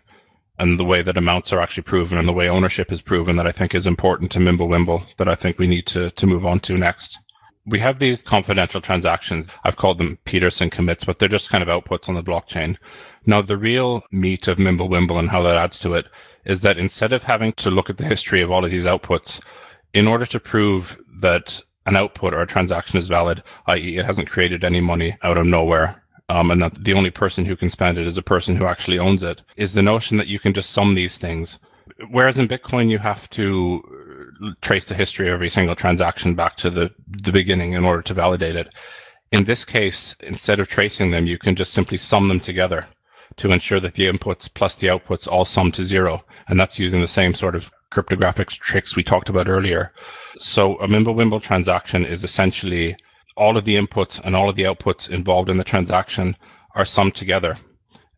and 0.58 0.78
the 0.78 0.84
way 0.84 1.02
that 1.02 1.16
amounts 1.16 1.52
are 1.52 1.60
actually 1.60 1.84
proven 1.84 2.18
and 2.18 2.28
the 2.28 2.32
way 2.32 2.48
ownership 2.48 2.90
is 2.90 3.00
proven 3.00 3.36
that 3.36 3.46
I 3.46 3.52
think 3.52 3.74
is 3.74 3.86
important 3.86 4.30
to 4.32 4.38
Mimblewimble 4.38 5.04
that 5.16 5.28
I 5.28 5.34
think 5.34 5.58
we 5.58 5.66
need 5.66 5.86
to, 5.88 6.10
to 6.10 6.26
move 6.26 6.44
on 6.44 6.60
to 6.60 6.76
next. 6.76 7.18
We 7.66 7.78
have 7.80 7.98
these 7.98 8.22
confidential 8.22 8.80
transactions. 8.80 9.46
I've 9.64 9.76
called 9.76 9.98
them 9.98 10.18
Pedersen 10.24 10.70
commits, 10.70 11.04
but 11.04 11.18
they're 11.18 11.28
just 11.28 11.50
kind 11.50 11.62
of 11.62 11.68
outputs 11.68 12.08
on 12.08 12.14
the 12.14 12.22
blockchain. 12.22 12.76
Now, 13.26 13.42
the 13.42 13.58
real 13.58 14.02
meat 14.10 14.48
of 14.48 14.58
Mimblewimble 14.58 15.18
and 15.18 15.28
how 15.28 15.42
that 15.42 15.56
adds 15.56 15.78
to 15.80 15.94
it 15.94 16.06
is 16.44 16.62
that 16.62 16.78
instead 16.78 17.12
of 17.12 17.22
having 17.22 17.52
to 17.54 17.70
look 17.70 17.90
at 17.90 17.98
the 17.98 18.06
history 18.06 18.40
of 18.40 18.50
all 18.50 18.64
of 18.64 18.70
these 18.70 18.86
outputs, 18.86 19.40
in 19.92 20.08
order 20.08 20.24
to 20.26 20.40
prove 20.40 20.98
that 21.20 21.60
an 21.84 21.96
output 21.96 22.32
or 22.34 22.40
a 22.40 22.46
transaction 22.46 22.98
is 22.98 23.08
valid, 23.08 23.42
i.e., 23.66 23.98
it 23.98 24.04
hasn't 24.04 24.30
created 24.30 24.64
any 24.64 24.80
money 24.80 25.16
out 25.22 25.36
of 25.36 25.46
nowhere, 25.46 26.02
um, 26.28 26.50
and 26.50 26.70
the 26.78 26.94
only 26.94 27.10
person 27.10 27.44
who 27.44 27.56
can 27.56 27.70
spend 27.70 27.98
it 27.98 28.06
is 28.06 28.18
a 28.18 28.22
person 28.22 28.56
who 28.56 28.66
actually 28.66 28.98
owns 28.98 29.22
it, 29.22 29.42
is 29.56 29.72
the 29.72 29.82
notion 29.82 30.16
that 30.18 30.26
you 30.26 30.38
can 30.38 30.52
just 30.52 30.70
sum 30.70 30.94
these 30.94 31.16
things. 31.16 31.58
Whereas 32.10 32.38
in 32.38 32.48
Bitcoin, 32.48 32.90
you 32.90 32.98
have 32.98 33.28
to 33.30 33.82
trace 34.60 34.84
the 34.84 34.94
history 34.94 35.28
of 35.28 35.34
every 35.34 35.48
single 35.48 35.74
transaction 35.74 36.34
back 36.34 36.56
to 36.56 36.70
the, 36.70 36.90
the 37.22 37.32
beginning 37.32 37.72
in 37.72 37.84
order 37.84 38.02
to 38.02 38.14
validate 38.14 38.56
it. 38.56 38.68
In 39.32 39.44
this 39.44 39.64
case, 39.64 40.16
instead 40.20 40.60
of 40.60 40.68
tracing 40.68 41.10
them, 41.10 41.26
you 41.26 41.38
can 41.38 41.56
just 41.56 41.72
simply 41.72 41.96
sum 41.96 42.28
them 42.28 42.40
together 42.40 42.86
to 43.36 43.52
ensure 43.52 43.80
that 43.80 43.94
the 43.94 44.06
inputs 44.06 44.52
plus 44.52 44.76
the 44.76 44.86
outputs 44.88 45.28
all 45.28 45.44
sum 45.44 45.72
to 45.72 45.84
zero. 45.84 46.24
And 46.48 46.58
that's 46.58 46.78
using 46.78 47.00
the 47.00 47.06
same 47.06 47.34
sort 47.34 47.54
of 47.54 47.70
cryptographic 47.90 48.48
tricks 48.48 48.96
we 48.96 49.02
talked 49.02 49.28
about 49.28 49.48
earlier. 49.48 49.92
So 50.38 50.76
a 50.76 50.86
Mimblewimble 50.86 51.42
transaction 51.42 52.04
is 52.04 52.22
essentially 52.22 52.96
all 53.38 53.56
of 53.56 53.64
the 53.64 53.76
inputs 53.76 54.20
and 54.22 54.34
all 54.34 54.50
of 54.50 54.56
the 54.56 54.64
outputs 54.64 55.08
involved 55.08 55.48
in 55.48 55.56
the 55.56 55.64
transaction 55.64 56.36
are 56.74 56.84
summed 56.84 57.14
together. 57.14 57.56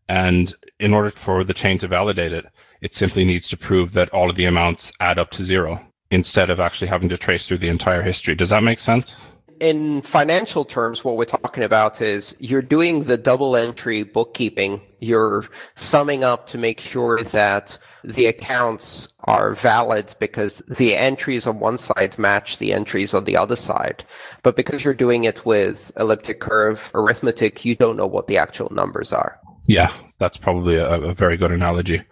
And 0.08 0.52
in 0.80 0.92
order 0.92 1.10
for 1.10 1.44
the 1.44 1.54
chain 1.54 1.78
to 1.78 1.88
validate 1.88 2.32
it, 2.32 2.46
it 2.80 2.94
simply 2.94 3.24
needs 3.24 3.48
to 3.48 3.56
prove 3.56 3.92
that 3.92 4.08
all 4.10 4.30
of 4.30 4.36
the 4.36 4.46
amounts 4.46 4.92
add 4.98 5.18
up 5.18 5.30
to 5.32 5.44
zero 5.44 5.86
instead 6.10 6.50
of 6.50 6.58
actually 6.58 6.88
having 6.88 7.08
to 7.10 7.16
trace 7.16 7.46
through 7.46 7.58
the 7.58 7.68
entire 7.68 8.02
history. 8.02 8.34
Does 8.34 8.50
that 8.50 8.62
make 8.62 8.80
sense? 8.80 9.16
In 9.60 10.00
financial 10.00 10.64
terms, 10.64 11.04
what 11.04 11.16
we're 11.16 11.26
talking 11.26 11.62
about 11.62 12.00
is 12.00 12.34
you're 12.40 12.62
doing 12.62 13.04
the 13.04 13.18
double 13.18 13.56
entry 13.56 14.02
bookkeeping. 14.02 14.80
You're 15.00 15.44
summing 15.74 16.24
up 16.24 16.46
to 16.48 16.58
make 16.58 16.80
sure 16.80 17.22
that 17.24 17.76
the 18.02 18.26
accounts 18.26 19.08
are 19.24 19.54
valid 19.54 20.14
because 20.18 20.56
the 20.66 20.96
entries 20.96 21.46
on 21.46 21.60
one 21.60 21.76
side 21.76 22.18
match 22.18 22.58
the 22.58 22.72
entries 22.72 23.12
on 23.12 23.24
the 23.24 23.36
other 23.36 23.56
side. 23.56 24.02
But 24.42 24.56
because 24.56 24.82
you're 24.82 24.94
doing 24.94 25.24
it 25.24 25.44
with 25.44 25.92
elliptic 25.98 26.40
curve 26.40 26.90
arithmetic, 26.94 27.62
you 27.64 27.76
don't 27.76 27.98
know 27.98 28.06
what 28.06 28.26
the 28.26 28.38
actual 28.38 28.70
numbers 28.72 29.12
are. 29.12 29.38
Yeah, 29.66 29.92
that's 30.18 30.38
probably 30.38 30.76
a, 30.76 30.88
a 30.88 31.14
very 31.14 31.36
good 31.36 31.52
analogy. 31.52 32.02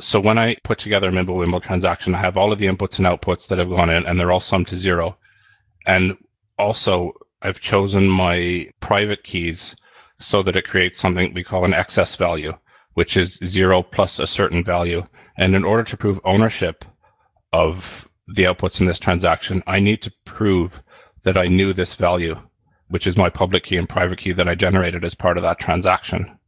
So 0.00 0.20
when 0.20 0.38
I 0.38 0.56
put 0.62 0.78
together 0.78 1.08
a 1.08 1.12
Mimblewimble 1.12 1.60
transaction, 1.60 2.14
I 2.14 2.18
have 2.18 2.36
all 2.36 2.52
of 2.52 2.60
the 2.60 2.66
inputs 2.66 2.98
and 2.98 3.06
outputs 3.06 3.48
that 3.48 3.58
have 3.58 3.68
gone 3.68 3.90
in 3.90 4.06
and 4.06 4.18
they're 4.18 4.30
all 4.30 4.38
summed 4.38 4.68
to 4.68 4.76
zero. 4.76 5.16
And 5.84 6.16
also 6.58 7.12
I've 7.42 7.60
chosen 7.60 8.08
my 8.08 8.70
private 8.80 9.22
keys 9.22 9.76
so 10.20 10.42
that 10.42 10.56
it 10.56 10.66
creates 10.66 10.98
something 10.98 11.32
we 11.32 11.44
call 11.44 11.64
an 11.64 11.74
excess 11.74 12.16
value, 12.16 12.52
which 12.94 13.16
is 13.16 13.38
zero 13.44 13.82
plus 13.82 14.18
a 14.18 14.26
certain 14.26 14.64
value. 14.64 15.04
And 15.36 15.54
in 15.54 15.64
order 15.64 15.84
to 15.84 15.96
prove 15.96 16.20
ownership 16.24 16.84
of 17.52 18.08
the 18.26 18.42
outputs 18.42 18.80
in 18.80 18.86
this 18.86 18.98
transaction, 18.98 19.62
I 19.66 19.78
need 19.78 20.02
to 20.02 20.12
prove 20.24 20.82
that 21.22 21.36
I 21.36 21.46
knew 21.46 21.72
this 21.72 21.94
value, 21.94 22.36
which 22.88 23.06
is 23.06 23.16
my 23.16 23.30
public 23.30 23.62
key 23.62 23.76
and 23.76 23.88
private 23.88 24.18
key 24.18 24.32
that 24.32 24.48
I 24.48 24.54
generated 24.54 25.04
as 25.04 25.14
part 25.14 25.36
of 25.36 25.42
that 25.44 25.60
transaction. 25.60 26.38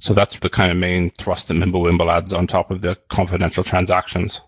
So 0.00 0.14
that's 0.14 0.38
the 0.38 0.48
kind 0.48 0.70
of 0.70 0.78
main 0.78 1.10
thrust 1.10 1.48
that 1.48 1.54
Mimblewimble 1.54 2.10
adds 2.10 2.32
on 2.32 2.46
top 2.46 2.70
of 2.70 2.80
the 2.80 2.96
confidential 3.08 3.64
transactions. 3.64 4.40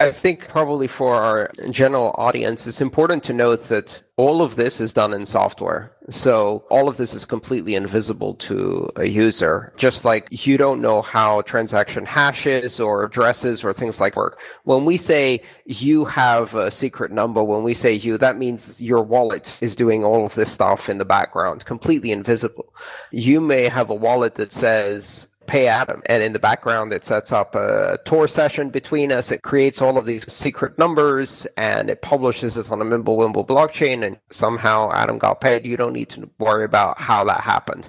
I 0.00 0.12
think 0.12 0.46
probably 0.46 0.86
for 0.86 1.16
our 1.16 1.50
general 1.70 2.14
audience, 2.16 2.68
it's 2.68 2.80
important 2.80 3.24
to 3.24 3.32
note 3.32 3.64
that 3.64 4.00
all 4.16 4.42
of 4.42 4.54
this 4.54 4.80
is 4.80 4.92
done 4.92 5.12
in 5.12 5.26
software. 5.26 5.92
So 6.08 6.64
all 6.70 6.88
of 6.88 6.98
this 6.98 7.14
is 7.14 7.26
completely 7.26 7.74
invisible 7.74 8.34
to 8.34 8.88
a 8.94 9.06
user, 9.06 9.72
just 9.76 10.04
like 10.04 10.46
you 10.46 10.56
don't 10.56 10.80
know 10.80 11.02
how 11.02 11.42
transaction 11.42 12.06
hashes 12.06 12.78
or 12.78 13.02
addresses 13.02 13.64
or 13.64 13.72
things 13.72 14.00
like 14.00 14.14
work. 14.14 14.40
When 14.62 14.84
we 14.84 14.98
say 14.98 15.42
you 15.66 16.04
have 16.04 16.54
a 16.54 16.70
secret 16.70 17.10
number, 17.10 17.42
when 17.42 17.64
we 17.64 17.74
say 17.74 17.92
you, 17.92 18.18
that 18.18 18.38
means 18.38 18.80
your 18.80 19.02
wallet 19.02 19.58
is 19.60 19.74
doing 19.74 20.04
all 20.04 20.24
of 20.24 20.36
this 20.36 20.52
stuff 20.52 20.88
in 20.88 20.98
the 20.98 21.04
background, 21.04 21.64
completely 21.64 22.12
invisible. 22.12 22.72
You 23.10 23.40
may 23.40 23.64
have 23.64 23.90
a 23.90 23.96
wallet 23.96 24.36
that 24.36 24.52
says 24.52 25.26
pay 25.48 25.66
Adam. 25.66 26.02
And 26.06 26.22
in 26.22 26.32
the 26.32 26.38
background, 26.38 26.92
it 26.92 27.04
sets 27.04 27.32
up 27.32 27.54
a 27.54 27.98
Tor 28.04 28.28
session 28.28 28.70
between 28.70 29.10
us. 29.10 29.32
It 29.32 29.42
creates 29.42 29.82
all 29.82 29.98
of 29.98 30.04
these 30.04 30.30
secret 30.30 30.78
numbers 30.78 31.46
and 31.56 31.90
it 31.90 32.02
publishes 32.02 32.56
it 32.56 32.70
on 32.70 32.80
a 32.80 32.84
Mimblewimble 32.84 33.46
blockchain. 33.46 34.06
And 34.06 34.18
somehow 34.30 34.92
Adam 34.92 35.18
got 35.18 35.40
paid. 35.40 35.66
You 35.66 35.76
don't 35.76 35.92
need 35.92 36.10
to 36.10 36.30
worry 36.38 36.64
about 36.64 37.00
how 37.00 37.24
that 37.24 37.40
happened. 37.40 37.88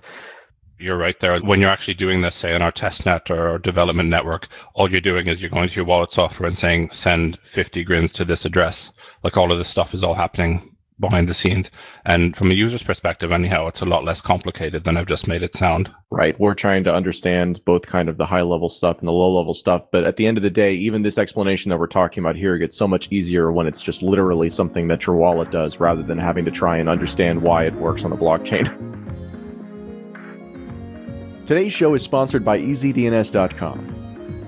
You're 0.80 0.98
right 0.98 1.20
there. 1.20 1.38
When 1.42 1.60
you're 1.60 1.70
actually 1.70 1.96
doing 1.96 2.22
this, 2.22 2.36
say 2.36 2.56
in 2.56 2.62
our 2.62 2.72
testnet 2.72 3.30
or 3.30 3.50
our 3.50 3.60
development 3.60 4.10
network, 4.10 4.48
all 4.74 4.90
you're 4.90 5.02
doing 5.02 5.28
is 5.28 5.42
you're 5.42 5.50
going 5.50 5.68
to 5.68 5.76
your 5.76 5.86
wallet 5.86 6.12
software 6.12 6.48
and 6.48 6.58
saying, 6.58 6.92
send 6.92 7.38
50 7.40 7.84
grins 7.84 8.14
to 8.14 8.24
this 8.24 8.46
address. 8.46 8.92
Like 9.22 9.36
all 9.36 9.52
of 9.52 9.58
this 9.58 9.68
stuff 9.68 9.94
is 9.94 10.04
all 10.04 10.14
happening 10.14 10.78
behind 11.00 11.30
the 11.30 11.34
scenes. 11.34 11.70
And 12.06 12.36
from 12.36 12.52
a 12.52 12.54
user's 12.54 12.84
perspective, 12.84 13.32
anyhow, 13.32 13.68
it's 13.68 13.82
a 13.82 13.86
lot 13.86 14.04
less 14.04 14.22
complicated 14.22 14.84
than 14.84 14.98
I've 14.98 15.06
just 15.06 15.28
made 15.28 15.44
it 15.44 15.56
sound. 15.56 15.90
Right. 16.12 16.38
We're 16.40 16.56
trying 16.56 16.84
to 16.86 16.94
understand 16.94 17.64
both 17.66 17.86
kind 17.86 18.10
of 18.10 18.18
the 18.18 18.26
high 18.26 18.42
level 18.42 18.70
stuff 18.70 19.00
and 19.00 19.08
the 19.08 19.14
low 19.14 19.38
level 19.38 19.54
stuff. 19.54 19.86
But 19.92 20.04
at 20.04 20.18
the 20.18 20.28
end 20.28 20.38
of 20.38 20.44
the 20.44 20.50
day, 20.50 20.74
even 20.74 21.04
this 21.04 21.18
explanation 21.18 21.70
that 21.70 21.80
we're 21.80 21.88
talking 21.88 22.24
about 22.24 22.36
here 22.36 22.58
gets 22.58 22.78
so 22.78 22.88
much 22.88 23.12
easier 23.12 23.52
when 23.52 23.68
it's 23.68 23.82
just 23.82 24.02
literally 24.02 24.50
something 24.50 24.88
that 24.88 25.06
your 25.06 25.16
wallet 25.16 25.52
does 25.52 25.80
rather 25.80 26.04
than 26.04 26.18
having 26.18 26.46
to 26.46 26.52
try 26.52 26.78
and 26.78 26.90
understand 26.90 27.42
why 27.42 27.66
it 27.66 27.76
works 27.76 28.04
on 28.04 28.12
the 28.12 28.18
blockchain. 28.18 28.66
Today's 31.46 31.74
show 31.74 31.96
is 31.96 32.04
sponsored 32.04 32.46
by 32.46 32.60
EasyDNS.com. 32.60 33.99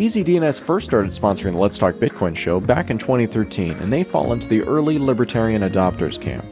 EasyDNS 0.02 0.60
first 0.60 0.88
started 0.88 1.12
sponsoring 1.12 1.52
the 1.52 1.60
Let's 1.60 1.78
Talk 1.78 1.94
Bitcoin 1.94 2.36
show 2.36 2.60
back 2.60 2.90
in 2.90 2.98
2013, 2.98 3.74
and 3.74 3.94
they 3.94 4.04
fall 4.04 4.34
into 4.34 4.48
the 4.48 4.64
early 4.64 4.98
libertarian 4.98 5.62
adopters 5.62 6.20
camp. 6.20 6.44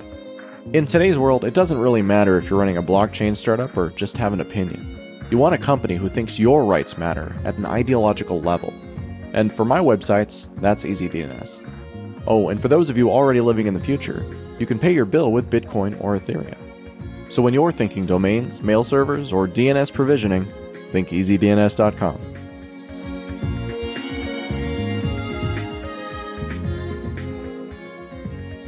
In 0.74 0.86
today's 0.86 1.18
world, 1.18 1.44
it 1.44 1.56
doesn't 1.56 1.80
really 1.80 2.04
matter 2.04 2.38
if 2.38 2.48
you're 2.48 2.60
running 2.60 2.78
a 2.78 2.84
blockchain 2.84 3.36
startup 3.36 3.76
or 3.76 3.90
just 3.90 4.18
have 4.18 4.34
an 4.34 4.42
opinion. 4.42 5.26
You 5.32 5.40
want 5.40 5.56
a 5.56 5.58
company 5.58 5.96
who 5.96 6.10
thinks 6.10 6.38
your 6.38 6.64
rights 6.64 6.96
matter 6.96 7.36
at 7.44 7.58
an 7.58 7.66
ideological 7.66 8.40
level. 8.40 8.72
And 9.34 9.52
for 9.52 9.66
my 9.66 9.80
websites, 9.80 10.48
that's 10.62 10.86
EasyDNS. 10.86 11.68
Oh, 12.28 12.50
and 12.50 12.62
for 12.62 12.68
those 12.68 12.92
of 12.92 13.00
you 13.00 13.10
already 13.10 13.42
living 13.42 13.66
in 13.66 13.74
the 13.74 13.80
future, 13.80 14.24
you 14.60 14.68
can 14.68 14.78
pay 14.78 14.94
your 14.94 15.06
bill 15.06 15.32
with 15.32 15.50
Bitcoin 15.50 16.00
or 16.04 16.20
Ethereum. 16.20 17.34
So 17.34 17.42
when 17.42 17.56
you're 17.56 17.72
thinking 17.72 18.06
domains, 18.06 18.62
mail 18.62 18.84
servers, 18.84 19.34
or 19.34 19.48
DNS 19.48 19.92
provisioning, 19.92 20.46
think 20.92 21.10
EasyDNS.com. 21.10 22.39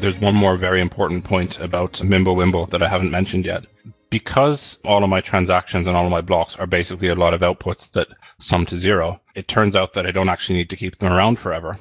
there's 0.01 0.19
one 0.19 0.35
more 0.35 0.57
very 0.57 0.81
important 0.81 1.23
point 1.23 1.59
about 1.59 1.93
Mimblewimble 1.93 2.69
that 2.71 2.83
I 2.83 2.89
haven't 2.89 3.11
mentioned 3.11 3.45
yet. 3.45 3.65
Because 4.09 4.77
all 4.83 5.03
of 5.03 5.09
my 5.09 5.21
transactions 5.21 5.87
and 5.87 5.95
all 5.95 6.05
of 6.05 6.11
my 6.11 6.19
blocks 6.19 6.57
are 6.57 6.67
basically 6.67 7.07
a 7.07 7.15
lot 7.15 7.33
of 7.33 7.41
outputs 7.41 7.91
that 7.91 8.09
sum 8.39 8.65
to 8.65 8.77
zero, 8.77 9.21
it 9.35 9.47
turns 9.47 9.75
out 9.75 9.93
that 9.93 10.05
I 10.05 10.11
don't 10.11 10.27
actually 10.27 10.57
need 10.57 10.69
to 10.71 10.75
keep 10.75 10.97
them 10.97 11.13
around 11.13 11.39
forever. 11.39 11.79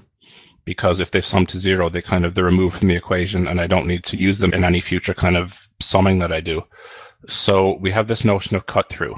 Because 0.64 1.00
if 1.00 1.11
they 1.11 1.20
sum 1.20 1.46
to 1.46 1.59
zero, 1.59 1.88
they 1.88 2.02
kind 2.02 2.24
of 2.24 2.35
they're 2.35 2.44
removed 2.44 2.78
from 2.78 2.88
the 2.88 2.94
equation 2.94 3.48
and 3.48 3.61
I 3.61 3.66
don't 3.66 3.88
need 3.88 4.04
to 4.04 4.16
use 4.16 4.38
them 4.38 4.52
in 4.52 4.62
any 4.62 4.80
future 4.80 5.14
kind 5.14 5.37
of 5.37 5.68
summing 5.80 6.20
that 6.20 6.33
I 6.33 6.40
do. 6.40 6.62
So 7.26 7.76
we 7.78 7.90
have 7.90 8.06
this 8.06 8.24
notion 8.24 8.54
of 8.54 8.66
cut 8.66 8.88
through, 8.88 9.16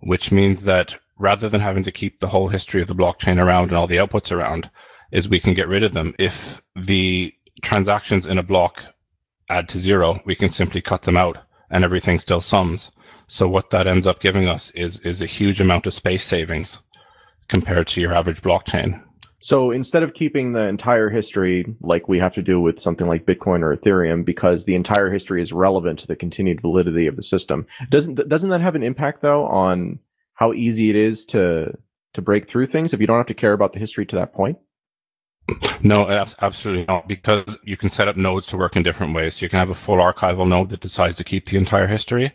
which 0.00 0.30
means 0.30 0.64
that 0.64 0.96
rather 1.18 1.48
than 1.48 1.60
having 1.60 1.84
to 1.84 1.92
keep 1.92 2.18
the 2.18 2.28
whole 2.28 2.48
history 2.48 2.82
of 2.82 2.88
the 2.88 2.94
blockchain 2.94 3.38
around 3.38 3.68
and 3.68 3.74
all 3.78 3.86
the 3.86 3.96
outputs 3.96 4.30
around, 4.32 4.68
is 5.12 5.28
we 5.28 5.40
can 5.40 5.54
get 5.54 5.68
rid 5.68 5.84
of 5.84 5.92
them 5.94 6.14
if 6.18 6.60
the 6.76 7.32
transactions 7.62 8.26
in 8.26 8.38
a 8.38 8.42
block 8.42 8.84
add 9.48 9.68
to 9.70 9.78
zero, 9.78 10.20
we 10.24 10.34
can 10.34 10.48
simply 10.48 10.80
cut 10.80 11.02
them 11.02 11.16
out 11.16 11.38
and 11.70 11.84
everything 11.84 12.18
still 12.18 12.40
sums. 12.40 12.90
So 13.26 13.48
what 13.48 13.70
that 13.70 13.86
ends 13.86 14.06
up 14.06 14.20
giving 14.20 14.48
us 14.48 14.70
is 14.70 15.00
is 15.00 15.22
a 15.22 15.26
huge 15.26 15.60
amount 15.60 15.86
of 15.86 15.94
space 15.94 16.24
savings 16.24 16.78
compared 17.48 17.86
to 17.88 18.00
your 18.00 18.14
average 18.14 18.42
blockchain. 18.42 19.02
So 19.40 19.70
instead 19.70 20.02
of 20.02 20.14
keeping 20.14 20.52
the 20.52 20.62
entire 20.62 21.10
history 21.10 21.66
like 21.80 22.08
we 22.08 22.18
have 22.18 22.32
to 22.34 22.42
do 22.42 22.60
with 22.60 22.80
something 22.80 23.06
like 23.06 23.26
Bitcoin 23.26 23.60
or 23.60 23.76
Ethereum, 23.76 24.24
because 24.24 24.64
the 24.64 24.74
entire 24.74 25.10
history 25.10 25.42
is 25.42 25.52
relevant 25.52 25.98
to 25.98 26.06
the 26.06 26.16
continued 26.16 26.62
validity 26.62 27.06
of 27.06 27.16
the 27.16 27.22
system, 27.22 27.66
doesn't 27.90 28.26
doesn't 28.28 28.50
that 28.50 28.62
have 28.62 28.74
an 28.74 28.82
impact 28.82 29.20
though 29.20 29.44
on 29.46 29.98
how 30.34 30.52
easy 30.52 30.90
it 30.90 30.96
is 30.96 31.24
to 31.26 31.76
to 32.14 32.22
break 32.22 32.48
through 32.48 32.66
things 32.66 32.94
if 32.94 33.00
you 33.00 33.06
don't 33.06 33.18
have 33.18 33.26
to 33.26 33.34
care 33.34 33.52
about 33.52 33.72
the 33.72 33.78
history 33.78 34.06
to 34.06 34.16
that 34.16 34.32
point? 34.32 34.58
No, 35.82 36.08
absolutely 36.40 36.86
not, 36.86 37.06
because 37.06 37.58
you 37.64 37.76
can 37.76 37.90
set 37.90 38.08
up 38.08 38.16
nodes 38.16 38.46
to 38.48 38.56
work 38.56 38.76
in 38.76 38.82
different 38.82 39.14
ways. 39.14 39.42
You 39.42 39.48
can 39.48 39.58
have 39.58 39.70
a 39.70 39.74
full 39.74 39.98
archival 39.98 40.48
node 40.48 40.70
that 40.70 40.80
decides 40.80 41.16
to 41.18 41.24
keep 41.24 41.46
the 41.46 41.58
entire 41.58 41.86
history. 41.86 42.32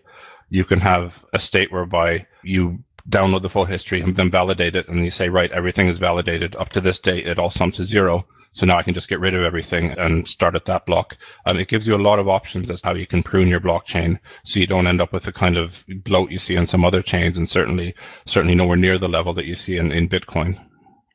You 0.49 0.63
can 0.63 0.79
have 0.79 1.25
a 1.33 1.39
state 1.39 1.71
whereby 1.71 2.27
you 2.43 2.83
download 3.09 3.41
the 3.41 3.49
full 3.49 3.65
history 3.65 4.01
and 4.01 4.15
then 4.15 4.29
validate 4.29 4.75
it, 4.75 4.87
and 4.87 5.03
you 5.03 5.09
say, 5.09 5.29
right, 5.29 5.51
everything 5.51 5.87
is 5.87 5.97
validated 5.97 6.55
up 6.57 6.69
to 6.69 6.81
this 6.81 6.99
date. 6.99 7.27
It 7.27 7.39
all 7.39 7.49
sums 7.49 7.77
to 7.77 7.83
zero. 7.83 8.27
So 8.53 8.65
now 8.65 8.77
I 8.77 8.83
can 8.83 8.93
just 8.93 9.09
get 9.09 9.19
rid 9.19 9.35
of 9.35 9.43
everything 9.43 9.91
and 9.91 10.27
start 10.27 10.55
at 10.55 10.65
that 10.65 10.85
block. 10.85 11.17
And 11.45 11.59
it 11.59 11.67
gives 11.67 11.87
you 11.87 11.95
a 11.95 11.97
lot 11.97 12.19
of 12.19 12.27
options 12.27 12.69
as 12.69 12.81
how 12.81 12.93
you 12.93 13.07
can 13.07 13.23
prune 13.23 13.47
your 13.47 13.59
blockchain, 13.59 14.19
so 14.43 14.59
you 14.59 14.67
don't 14.67 14.87
end 14.87 15.01
up 15.01 15.13
with 15.13 15.23
the 15.23 15.31
kind 15.31 15.57
of 15.57 15.85
bloat 16.03 16.29
you 16.29 16.37
see 16.39 16.55
in 16.55 16.67
some 16.67 16.85
other 16.85 17.01
chains, 17.01 17.37
and 17.37 17.49
certainly, 17.49 17.95
certainly 18.25 18.55
nowhere 18.55 18.77
near 18.77 18.97
the 18.99 19.09
level 19.09 19.33
that 19.33 19.45
you 19.45 19.55
see 19.55 19.77
in, 19.77 19.91
in 19.91 20.09
Bitcoin. 20.09 20.59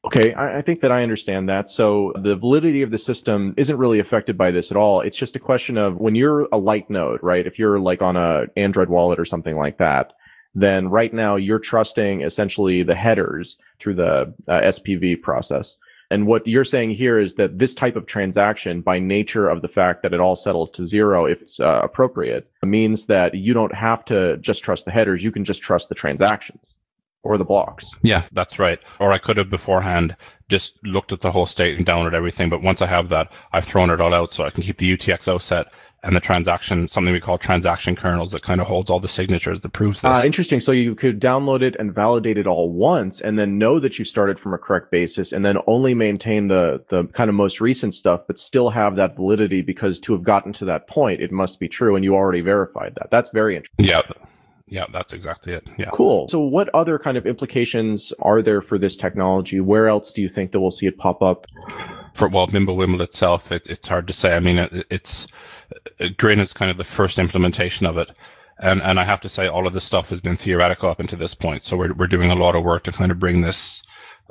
Okay, 0.04 0.34
I, 0.34 0.58
I, 0.58 0.62
think 0.62 0.80
that 0.82 0.92
I 0.92 1.02
understand 1.02 1.48
that. 1.48 1.70
So 1.70 2.12
the 2.22 2.36
validity 2.36 2.82
of 2.82 2.90
the 2.90 2.98
system 2.98 3.54
isn't 3.56 3.78
really 3.78 4.00
affected 4.00 4.36
by 4.36 4.50
this 4.50 4.70
at 4.70 4.76
all. 4.76 5.00
It's 5.00 5.16
just 5.16 5.34
a 5.34 5.40
question 5.40 5.78
of 5.78 5.96
when 5.96 6.14
you're 6.14 6.46
a 6.52 6.58
light 6.58 6.90
node, 6.90 7.20
right? 7.22 7.46
If 7.46 7.58
you're 7.58 7.80
like 7.80 8.02
on 8.02 8.14
a 8.14 8.44
Android 8.54 8.90
wallet 8.90 9.18
or 9.18 9.24
something 9.24 9.56
like 9.56 9.78
that, 9.78 10.12
then 10.54 10.88
right 10.88 11.12
now 11.12 11.36
you're 11.36 11.58
trusting 11.58 12.20
essentially 12.20 12.82
the 12.82 12.94
headers 12.94 13.56
through 13.80 13.94
the 13.94 14.34
uh, 14.46 14.60
SPV 14.60 15.22
process. 15.22 15.74
And 16.10 16.26
what 16.26 16.46
you're 16.46 16.64
saying 16.64 16.90
here 16.90 17.18
is 17.18 17.36
that 17.36 17.58
this 17.58 17.74
type 17.74 17.96
of 17.96 18.04
transaction, 18.04 18.82
by 18.82 18.98
nature 18.98 19.48
of 19.48 19.62
the 19.62 19.68
fact 19.68 20.02
that 20.02 20.12
it 20.12 20.20
all 20.20 20.36
settles 20.36 20.70
to 20.72 20.86
zero 20.86 21.24
if 21.24 21.40
it's 21.40 21.58
uh, 21.58 21.80
appropriate, 21.82 22.48
means 22.62 23.06
that 23.06 23.34
you 23.34 23.54
don't 23.54 23.74
have 23.74 24.04
to 24.04 24.36
just 24.36 24.62
trust 24.62 24.84
the 24.84 24.90
headers. 24.90 25.24
You 25.24 25.32
can 25.32 25.46
just 25.46 25.62
trust 25.62 25.88
the 25.88 25.94
transactions 25.94 26.74
or 27.24 27.38
the 27.38 27.44
blocks. 27.44 27.90
Yeah, 28.02 28.24
that's 28.32 28.58
right. 28.58 28.78
Or 29.00 29.12
I 29.12 29.18
could 29.18 29.36
have 29.36 29.50
beforehand 29.50 30.16
just 30.48 30.74
looked 30.84 31.12
at 31.12 31.20
the 31.20 31.30
whole 31.30 31.46
state 31.46 31.76
and 31.76 31.86
downloaded 31.86 32.14
everything. 32.14 32.50
But 32.50 32.62
once 32.62 32.82
I 32.82 32.86
have 32.86 33.08
that, 33.08 33.32
I've 33.52 33.64
thrown 33.64 33.90
it 33.90 34.00
all 34.00 34.14
out 34.14 34.30
so 34.30 34.44
I 34.44 34.50
can 34.50 34.62
keep 34.62 34.78
the 34.78 34.96
UTXO 34.96 35.40
set 35.40 35.66
and 36.04 36.14
the 36.14 36.20
transaction, 36.20 36.86
something 36.86 37.14
we 37.14 37.20
call 37.20 37.38
transaction 37.38 37.96
kernels 37.96 38.32
that 38.32 38.42
kind 38.42 38.60
of 38.60 38.66
holds 38.66 38.90
all 38.90 39.00
the 39.00 39.08
signatures 39.08 39.62
that 39.62 39.70
proves 39.70 40.02
this. 40.02 40.10
Uh, 40.10 40.22
interesting. 40.22 40.60
So 40.60 40.70
you 40.70 40.94
could 40.94 41.18
download 41.18 41.62
it 41.62 41.76
and 41.78 41.94
validate 41.94 42.36
it 42.36 42.46
all 42.46 42.70
once 42.70 43.22
and 43.22 43.38
then 43.38 43.56
know 43.56 43.80
that 43.80 43.98
you 43.98 44.04
started 44.04 44.38
from 44.38 44.52
a 44.52 44.58
correct 44.58 44.90
basis 44.90 45.32
and 45.32 45.42
then 45.42 45.56
only 45.66 45.94
maintain 45.94 46.48
the, 46.48 46.84
the 46.88 47.04
kind 47.06 47.30
of 47.30 47.34
most 47.34 47.58
recent 47.58 47.94
stuff, 47.94 48.26
but 48.26 48.38
still 48.38 48.68
have 48.68 48.96
that 48.96 49.16
validity 49.16 49.62
because 49.62 49.98
to 50.00 50.12
have 50.12 50.22
gotten 50.22 50.52
to 50.52 50.66
that 50.66 50.86
point, 50.88 51.22
it 51.22 51.32
must 51.32 51.58
be 51.58 51.68
true. 51.68 51.96
And 51.96 52.04
you 52.04 52.14
already 52.14 52.42
verified 52.42 52.94
that. 52.96 53.10
That's 53.10 53.30
very 53.30 53.56
interesting. 53.56 53.86
Yeah. 53.86 54.02
Yeah, 54.66 54.86
that's 54.92 55.12
exactly 55.12 55.52
it. 55.52 55.68
Yeah. 55.78 55.90
Cool. 55.92 56.26
So 56.28 56.40
what 56.40 56.70
other 56.74 56.98
kind 56.98 57.16
of 57.16 57.26
implications 57.26 58.12
are 58.20 58.40
there 58.40 58.62
for 58.62 58.78
this 58.78 58.96
technology? 58.96 59.60
Where 59.60 59.88
else 59.88 60.12
do 60.12 60.22
you 60.22 60.28
think 60.28 60.52
that 60.52 60.60
we'll 60.60 60.70
see 60.70 60.86
it 60.86 60.96
pop 60.96 61.22
up? 61.22 61.46
For 62.14 62.28
well, 62.28 62.46
Mimblewimble 62.46 63.02
itself, 63.02 63.52
it, 63.52 63.66
it's 63.68 63.86
hard 63.86 64.06
to 64.06 64.12
say. 64.12 64.34
I 64.34 64.40
mean, 64.40 64.58
it, 64.58 64.86
it's 64.88 65.26
uh, 66.00 66.08
Grin 66.16 66.40
is 66.40 66.52
kind 66.52 66.70
of 66.70 66.78
the 66.78 66.84
first 66.84 67.18
implementation 67.18 67.86
of 67.86 67.98
it. 67.98 68.10
And 68.60 68.80
and 68.82 69.00
I 69.00 69.04
have 69.04 69.20
to 69.22 69.28
say 69.28 69.48
all 69.48 69.66
of 69.66 69.74
this 69.74 69.84
stuff 69.84 70.08
has 70.10 70.20
been 70.20 70.36
theoretical 70.36 70.88
up 70.88 71.00
until 71.00 71.18
this 71.18 71.34
point. 71.34 71.62
So 71.62 71.76
we're 71.76 71.92
we're 71.92 72.06
doing 72.06 72.30
a 72.30 72.36
lot 72.36 72.54
of 72.54 72.62
work 72.64 72.84
to 72.84 72.92
kind 72.92 73.10
of 73.10 73.18
bring 73.18 73.42
this 73.42 73.82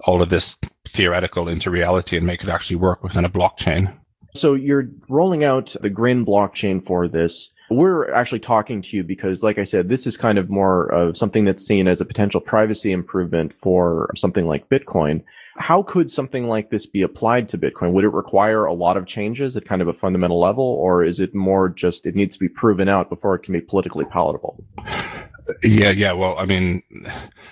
all 0.06 0.22
of 0.22 0.30
this 0.30 0.58
theoretical 0.86 1.48
into 1.48 1.70
reality 1.70 2.18
and 2.18 2.26
make 2.26 2.44
it 2.44 2.50
actually 2.50 2.78
work 2.78 3.04
within 3.04 3.26
a 3.26 3.30
blockchain. 3.30 3.94
So 4.36 4.56
you're 4.56 4.90
rolling 5.10 5.44
out 5.44 5.76
the 5.82 5.90
Grin 5.90 6.26
blockchain 6.26 6.84
for 6.84 7.08
this. 7.08 7.52
We're 7.74 8.14
actually 8.14 8.40
talking 8.40 8.84
to 8.84 8.98
you 8.98 9.04
because, 9.04 9.42
like 9.42 9.58
I 9.58 9.64
said, 9.64 9.90
this 9.90 10.06
is 10.06 10.16
kind 10.16 10.38
of 10.38 10.50
more 10.50 10.86
of 10.88 11.18
something 11.18 11.44
that's 11.44 11.66
seen 11.66 11.88
as 11.88 12.00
a 12.00 12.06
potential 12.06 12.40
privacy 12.40 12.92
improvement 12.92 13.52
for 13.52 14.12
something 14.16 14.46
like 14.46 14.70
Bitcoin. 14.70 15.24
How 15.58 15.82
could 15.82 16.12
something 16.12 16.48
like 16.48 16.70
this 16.70 16.86
be 16.86 17.02
applied 17.02 17.50
to 17.50 17.58
Bitcoin? 17.58 17.94
Would 17.94 18.04
it 18.04 18.10
require 18.10 18.66
a 18.66 18.74
lot 18.74 18.96
of 18.96 19.08
changes 19.08 19.58
at 19.58 19.66
kind 19.66 19.82
of 19.82 19.88
a 19.88 19.94
fundamental 19.94 20.40
level, 20.40 20.64
or 20.64 21.04
is 21.04 21.20
it 21.20 21.34
more 21.34 21.68
just 21.68 22.06
it 22.06 22.16
needs 22.16 22.36
to 22.36 22.40
be 22.40 22.50
proven 22.50 22.88
out 22.88 23.10
before 23.10 23.34
it 23.36 23.40
can 23.40 23.54
be 23.54 23.62
politically 23.62 24.06
palatable? 24.06 24.64
Yeah, 25.64 25.92
yeah. 25.92 26.14
Well, 26.14 26.38
I 26.38 26.46
mean, 26.46 26.84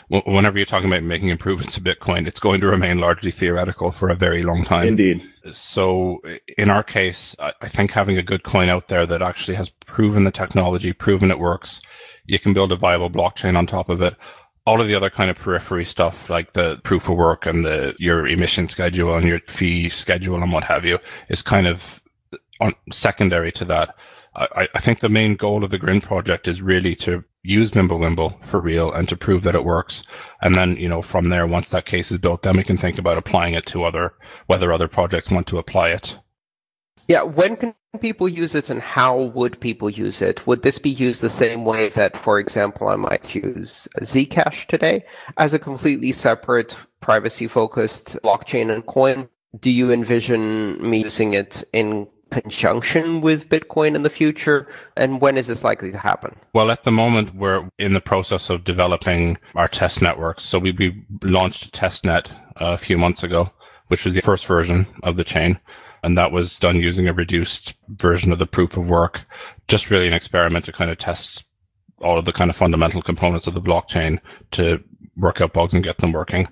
whenever 0.09 0.57
you're 0.57 0.65
talking 0.65 0.89
about 0.89 1.03
making 1.03 1.29
improvements 1.29 1.73
to 1.75 1.81
Bitcoin, 1.81 2.27
it's 2.27 2.39
going 2.39 2.61
to 2.61 2.67
remain 2.67 2.99
largely 2.99 3.31
theoretical 3.31 3.91
for 3.91 4.09
a 4.09 4.15
very 4.15 4.43
long 4.43 4.63
time. 4.63 4.87
Indeed. 4.87 5.21
So, 5.51 6.21
in 6.57 6.69
our 6.69 6.83
case, 6.83 7.35
I 7.39 7.67
think 7.67 7.91
having 7.91 8.17
a 8.17 8.23
good 8.23 8.43
coin 8.43 8.69
out 8.69 8.87
there 8.87 9.05
that 9.05 9.21
actually 9.21 9.55
has 9.55 9.69
proven 9.69 10.23
the 10.23 10.31
technology, 10.31 10.93
proven 10.93 11.31
it 11.31 11.39
works, 11.39 11.81
you 12.25 12.39
can 12.39 12.53
build 12.53 12.71
a 12.71 12.75
viable 12.75 13.09
blockchain 13.09 13.57
on 13.57 13.67
top 13.67 13.89
of 13.89 14.01
it. 14.01 14.15
All 14.65 14.79
of 14.79 14.87
the 14.87 14.95
other 14.95 15.09
kind 15.09 15.31
of 15.31 15.37
periphery 15.37 15.85
stuff, 15.85 16.29
like 16.29 16.53
the 16.53 16.79
proof 16.83 17.09
of 17.09 17.17
work 17.17 17.45
and 17.45 17.65
the 17.65 17.95
your 17.97 18.27
emission 18.27 18.67
schedule 18.67 19.15
and 19.15 19.27
your 19.27 19.39
fee 19.47 19.89
schedule 19.89 20.41
and 20.41 20.51
what 20.51 20.63
have 20.63 20.85
you, 20.85 20.99
is 21.29 21.41
kind 21.41 21.65
of 21.65 22.01
on, 22.59 22.73
secondary 22.91 23.51
to 23.53 23.65
that. 23.65 23.95
I, 24.35 24.67
I 24.73 24.79
think 24.79 24.99
the 24.99 25.09
main 25.09 25.35
goal 25.35 25.63
of 25.63 25.71
the 25.71 25.77
Grin 25.77 26.01
project 26.01 26.47
is 26.47 26.61
really 26.61 26.95
to 26.97 27.23
use 27.43 27.71
Mimblewimble 27.71 28.45
for 28.45 28.61
real 28.61 28.91
and 28.91 29.09
to 29.09 29.17
prove 29.17 29.43
that 29.43 29.55
it 29.55 29.65
works. 29.65 30.03
And 30.41 30.55
then, 30.55 30.77
you 30.77 30.87
know, 30.87 31.01
from 31.01 31.29
there, 31.29 31.45
once 31.45 31.69
that 31.69 31.85
case 31.85 32.11
is 32.11 32.17
built, 32.17 32.43
then 32.43 32.55
we 32.55 32.63
can 32.63 32.77
think 32.77 32.97
about 32.97 33.17
applying 33.17 33.55
it 33.55 33.65
to 33.67 33.83
other, 33.83 34.13
whether 34.47 34.71
other 34.71 34.87
projects 34.87 35.29
want 35.29 35.47
to 35.47 35.57
apply 35.57 35.89
it. 35.89 36.17
Yeah, 37.07 37.23
when 37.23 37.57
can 37.57 37.73
people 37.99 38.29
use 38.29 38.55
it 38.55 38.69
and 38.69 38.81
how 38.81 39.17
would 39.17 39.59
people 39.59 39.89
use 39.89 40.21
it? 40.21 40.47
Would 40.47 40.61
this 40.61 40.79
be 40.79 40.89
used 40.89 41.21
the 41.21 41.29
same 41.29 41.65
way 41.65 41.89
that, 41.89 42.15
for 42.15 42.39
example, 42.39 42.87
I 42.87 42.95
might 42.95 43.35
use 43.35 43.87
Zcash 43.99 44.67
today 44.67 45.03
as 45.37 45.53
a 45.53 45.59
completely 45.59 46.13
separate 46.13 46.77
privacy 47.01 47.47
focused 47.47 48.17
blockchain 48.23 48.73
and 48.73 48.85
coin? 48.85 49.27
Do 49.59 49.71
you 49.71 49.91
envision 49.91 50.89
me 50.89 51.03
using 51.03 51.33
it 51.33 51.65
in 51.73 52.07
conjunction 52.31 53.21
with 53.21 53.49
Bitcoin 53.49 53.95
in 53.95 54.03
the 54.03 54.09
future? 54.09 54.67
And 54.97 55.21
when 55.21 55.37
is 55.37 55.47
this 55.47 55.63
likely 55.63 55.91
to 55.91 55.97
happen? 55.97 56.35
Well, 56.53 56.71
at 56.71 56.83
the 56.83 56.91
moment, 56.91 57.35
we're 57.35 57.69
in 57.77 57.93
the 57.93 58.01
process 58.01 58.49
of 58.49 58.63
developing 58.63 59.37
our 59.55 59.67
test 59.67 60.01
network. 60.01 60.39
So 60.39 60.59
we, 60.59 60.71
we 60.71 61.05
launched 61.21 61.65
a 61.65 61.71
test 61.71 62.05
net 62.05 62.31
a 62.57 62.77
few 62.77 62.97
months 62.97 63.23
ago, 63.23 63.51
which 63.87 64.05
was 64.05 64.13
the 64.13 64.21
first 64.21 64.45
version 64.45 64.87
of 65.03 65.17
the 65.17 65.23
chain. 65.23 65.59
And 66.03 66.17
that 66.17 66.31
was 66.31 66.57
done 66.57 66.77
using 66.77 67.07
a 67.07 67.13
reduced 67.13 67.75
version 67.89 68.31
of 68.31 68.39
the 68.39 68.47
proof 68.47 68.75
of 68.75 68.87
work, 68.87 69.21
just 69.67 69.91
really 69.91 70.07
an 70.07 70.13
experiment 70.13 70.65
to 70.65 70.71
kind 70.71 70.89
of 70.89 70.97
test 70.97 71.43
all 72.01 72.17
of 72.17 72.25
the 72.25 72.33
kind 72.33 72.49
of 72.49 72.55
fundamental 72.55 73.01
components 73.01 73.45
of 73.45 73.53
the 73.53 73.61
blockchain 73.61 74.19
to 74.51 74.83
work 75.17 75.41
out 75.41 75.53
bugs 75.53 75.73
and 75.73 75.83
get 75.83 75.97
them 75.99 76.11
working. 76.11 76.47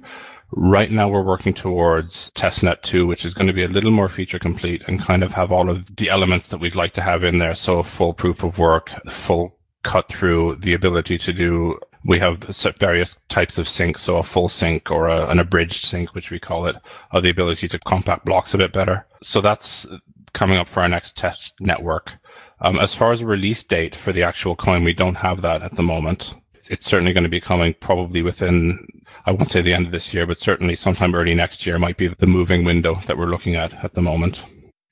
Right 0.52 0.90
now, 0.90 1.08
we're 1.08 1.22
working 1.22 1.54
towards 1.54 2.32
testnet 2.32 2.82
2, 2.82 3.06
which 3.06 3.24
is 3.24 3.36
going 3.36 3.48
to 3.48 3.54
be 3.54 3.64
a 3.64 3.68
little 3.68 3.92
more 3.92 4.10
feature 4.10 4.40
complete 4.40 4.84
and 4.88 5.00
kind 5.00 5.24
of 5.24 5.32
have 5.34 5.52
all 5.52 5.70
of 5.70 5.96
the 5.96 6.10
elements 6.10 6.48
that 6.48 6.60
we'd 6.60 6.76
like 6.76 6.92
to 6.94 7.02
have 7.02 7.24
in 7.24 7.38
there. 7.38 7.54
So, 7.54 7.84
full 7.84 8.14
proof 8.14 8.44
of 8.44 8.58
work, 8.58 8.90
full 9.12 9.56
cut 9.84 10.10
through, 10.10 10.56
the 10.56 10.74
ability 10.74 11.18
to 11.20 11.34
do. 11.34 11.80
We 12.06 12.18
have 12.20 12.40
various 12.80 13.18
types 13.28 13.58
of 13.58 13.68
sync, 13.68 13.98
so 13.98 14.18
a 14.18 14.24
full 14.24 14.50
sync 14.50 14.90
or 14.90 15.08
a, 15.08 15.28
an 15.28 15.38
abridged 15.38 15.86
sync, 15.86 16.16
which 16.16 16.32
we 16.32 16.40
call 16.40 16.66
it, 16.66 16.78
or 17.14 17.22
the 17.22 17.30
ability 17.30 17.68
to 17.68 17.80
compact 17.80 18.26
blocks 18.26 18.54
a 18.54 18.58
bit 18.58 18.72
better. 18.72 19.06
So 19.22 19.42
that's 19.42 19.86
coming 20.34 20.58
up 20.58 20.68
for 20.68 20.82
our 20.82 20.90
next 20.90 21.16
test 21.18 21.60
network. 21.60 22.14
Um, 22.62 22.80
as 22.80 22.96
far 22.96 23.12
as 23.12 23.22
a 23.22 23.26
release 23.26 23.64
date 23.64 23.96
for 23.96 24.12
the 24.12 24.24
actual 24.24 24.56
coin, 24.56 24.84
we 24.84 24.94
don't 24.94 25.16
have 25.16 25.42
that 25.42 25.62
at 25.62 25.76
the 25.76 25.84
moment. 25.84 26.34
It's 26.70 26.86
certainly 26.86 27.14
going 27.14 27.24
to 27.24 27.30
be 27.30 27.42
coming 27.42 27.74
probably 27.80 28.22
within 28.22 28.86
I 29.26 29.32
won't 29.32 29.52
say 29.52 29.62
the 29.62 29.74
end 29.74 29.88
of 29.88 29.92
this 29.92 30.14
year, 30.14 30.26
but 30.26 30.40
certainly 30.40 30.76
sometime 30.76 31.14
early 31.16 31.34
next 31.34 31.66
year 31.66 31.78
might 31.78 31.98
be 31.98 32.08
the 32.08 32.28
moving 32.28 32.64
window 32.64 33.00
that 33.06 33.18
we're 33.18 33.28
looking 33.28 33.56
at 33.56 33.74
at 33.84 33.94
the 33.94 34.02
moment. 34.02 34.46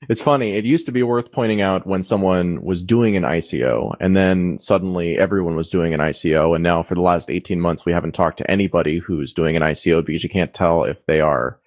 It's 0.08 0.22
funny. 0.22 0.54
It 0.54 0.64
used 0.64 0.86
to 0.86 0.92
be 0.92 1.02
worth 1.02 1.32
pointing 1.32 1.60
out 1.60 1.86
when 1.86 2.04
someone 2.04 2.62
was 2.62 2.84
doing 2.84 3.16
an 3.16 3.24
ICO 3.24 3.96
and 3.98 4.16
then 4.16 4.58
suddenly 4.58 5.18
everyone 5.18 5.56
was 5.56 5.68
doing 5.68 5.92
an 5.92 6.00
ICO. 6.00 6.54
And 6.54 6.62
now 6.62 6.84
for 6.84 6.94
the 6.94 7.00
last 7.00 7.30
18 7.30 7.60
months, 7.60 7.84
we 7.84 7.92
haven't 7.92 8.12
talked 8.12 8.38
to 8.38 8.50
anybody 8.50 8.98
who's 8.98 9.34
doing 9.34 9.56
an 9.56 9.62
ICO 9.62 10.04
because 10.06 10.22
you 10.22 10.30
can't 10.30 10.54
tell 10.54 10.84
if 10.84 11.04
they 11.06 11.20
are 11.20 11.58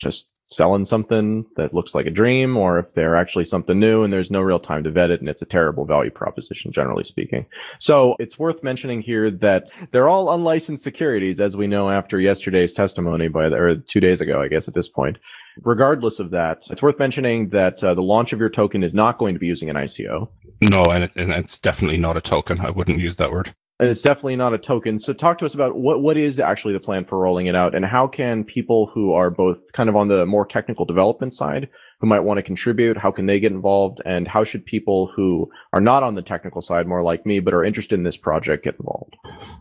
just 0.00 0.30
selling 0.46 0.84
something 0.84 1.46
that 1.56 1.72
looks 1.72 1.94
like 1.94 2.06
a 2.06 2.10
dream 2.10 2.56
or 2.56 2.78
if 2.78 2.92
they're 2.94 3.16
actually 3.16 3.44
something 3.44 3.78
new 3.78 4.02
and 4.02 4.12
there's 4.12 4.30
no 4.30 4.40
real 4.40 4.58
time 4.58 4.84
to 4.84 4.90
vet 4.90 5.10
it 5.10 5.20
and 5.20 5.28
it's 5.28 5.42
a 5.42 5.46
terrible 5.46 5.84
value 5.84 6.10
proposition 6.10 6.70
generally 6.72 7.04
speaking. 7.04 7.46
So 7.78 8.14
it's 8.18 8.38
worth 8.38 8.62
mentioning 8.62 9.00
here 9.00 9.30
that 9.30 9.70
they're 9.90 10.08
all 10.08 10.32
unlicensed 10.32 10.84
securities 10.84 11.40
as 11.40 11.56
we 11.56 11.66
know 11.66 11.90
after 11.90 12.20
yesterday's 12.20 12.74
testimony 12.74 13.28
by 13.28 13.48
the, 13.48 13.56
or 13.56 13.76
2 13.76 14.00
days 14.00 14.20
ago 14.20 14.42
I 14.42 14.48
guess 14.48 14.68
at 14.68 14.74
this 14.74 14.88
point. 14.88 15.18
Regardless 15.62 16.18
of 16.18 16.30
that, 16.30 16.64
it's 16.70 16.82
worth 16.82 16.98
mentioning 16.98 17.48
that 17.50 17.82
uh, 17.84 17.94
the 17.94 18.02
launch 18.02 18.32
of 18.32 18.40
your 18.40 18.50
token 18.50 18.82
is 18.82 18.92
not 18.92 19.18
going 19.18 19.34
to 19.34 19.38
be 19.38 19.46
using 19.46 19.70
an 19.70 19.76
ICO. 19.76 20.28
No, 20.60 20.84
and, 20.86 21.04
it, 21.04 21.14
and 21.14 21.30
it's 21.30 21.58
definitely 21.58 21.96
not 21.96 22.16
a 22.16 22.20
token. 22.20 22.60
I 22.60 22.70
wouldn't 22.70 22.98
use 22.98 23.16
that 23.16 23.30
word 23.30 23.54
and 23.80 23.88
it's 23.88 24.02
definitely 24.02 24.36
not 24.36 24.54
a 24.54 24.58
token. 24.58 24.98
So 24.98 25.12
talk 25.12 25.38
to 25.38 25.44
us 25.44 25.54
about 25.54 25.76
what 25.76 26.00
what 26.00 26.16
is 26.16 26.38
actually 26.38 26.74
the 26.74 26.80
plan 26.80 27.04
for 27.04 27.18
rolling 27.18 27.46
it 27.46 27.56
out 27.56 27.74
and 27.74 27.84
how 27.84 28.06
can 28.06 28.44
people 28.44 28.86
who 28.86 29.12
are 29.12 29.30
both 29.30 29.72
kind 29.72 29.88
of 29.88 29.96
on 29.96 30.08
the 30.08 30.24
more 30.26 30.46
technical 30.46 30.84
development 30.84 31.34
side 31.34 31.68
who 32.00 32.06
might 32.06 32.20
want 32.20 32.38
to 32.38 32.42
contribute, 32.42 32.96
how 32.96 33.10
can 33.10 33.26
they 33.26 33.40
get 33.40 33.50
involved 33.50 34.00
and 34.04 34.28
how 34.28 34.44
should 34.44 34.64
people 34.64 35.10
who 35.14 35.50
are 35.72 35.80
not 35.80 36.02
on 36.02 36.14
the 36.14 36.22
technical 36.22 36.62
side 36.62 36.86
more 36.86 37.02
like 37.02 37.26
me 37.26 37.40
but 37.40 37.54
are 37.54 37.64
interested 37.64 37.98
in 37.98 38.04
this 38.04 38.16
project 38.16 38.64
get 38.64 38.76
involved? 38.76 39.16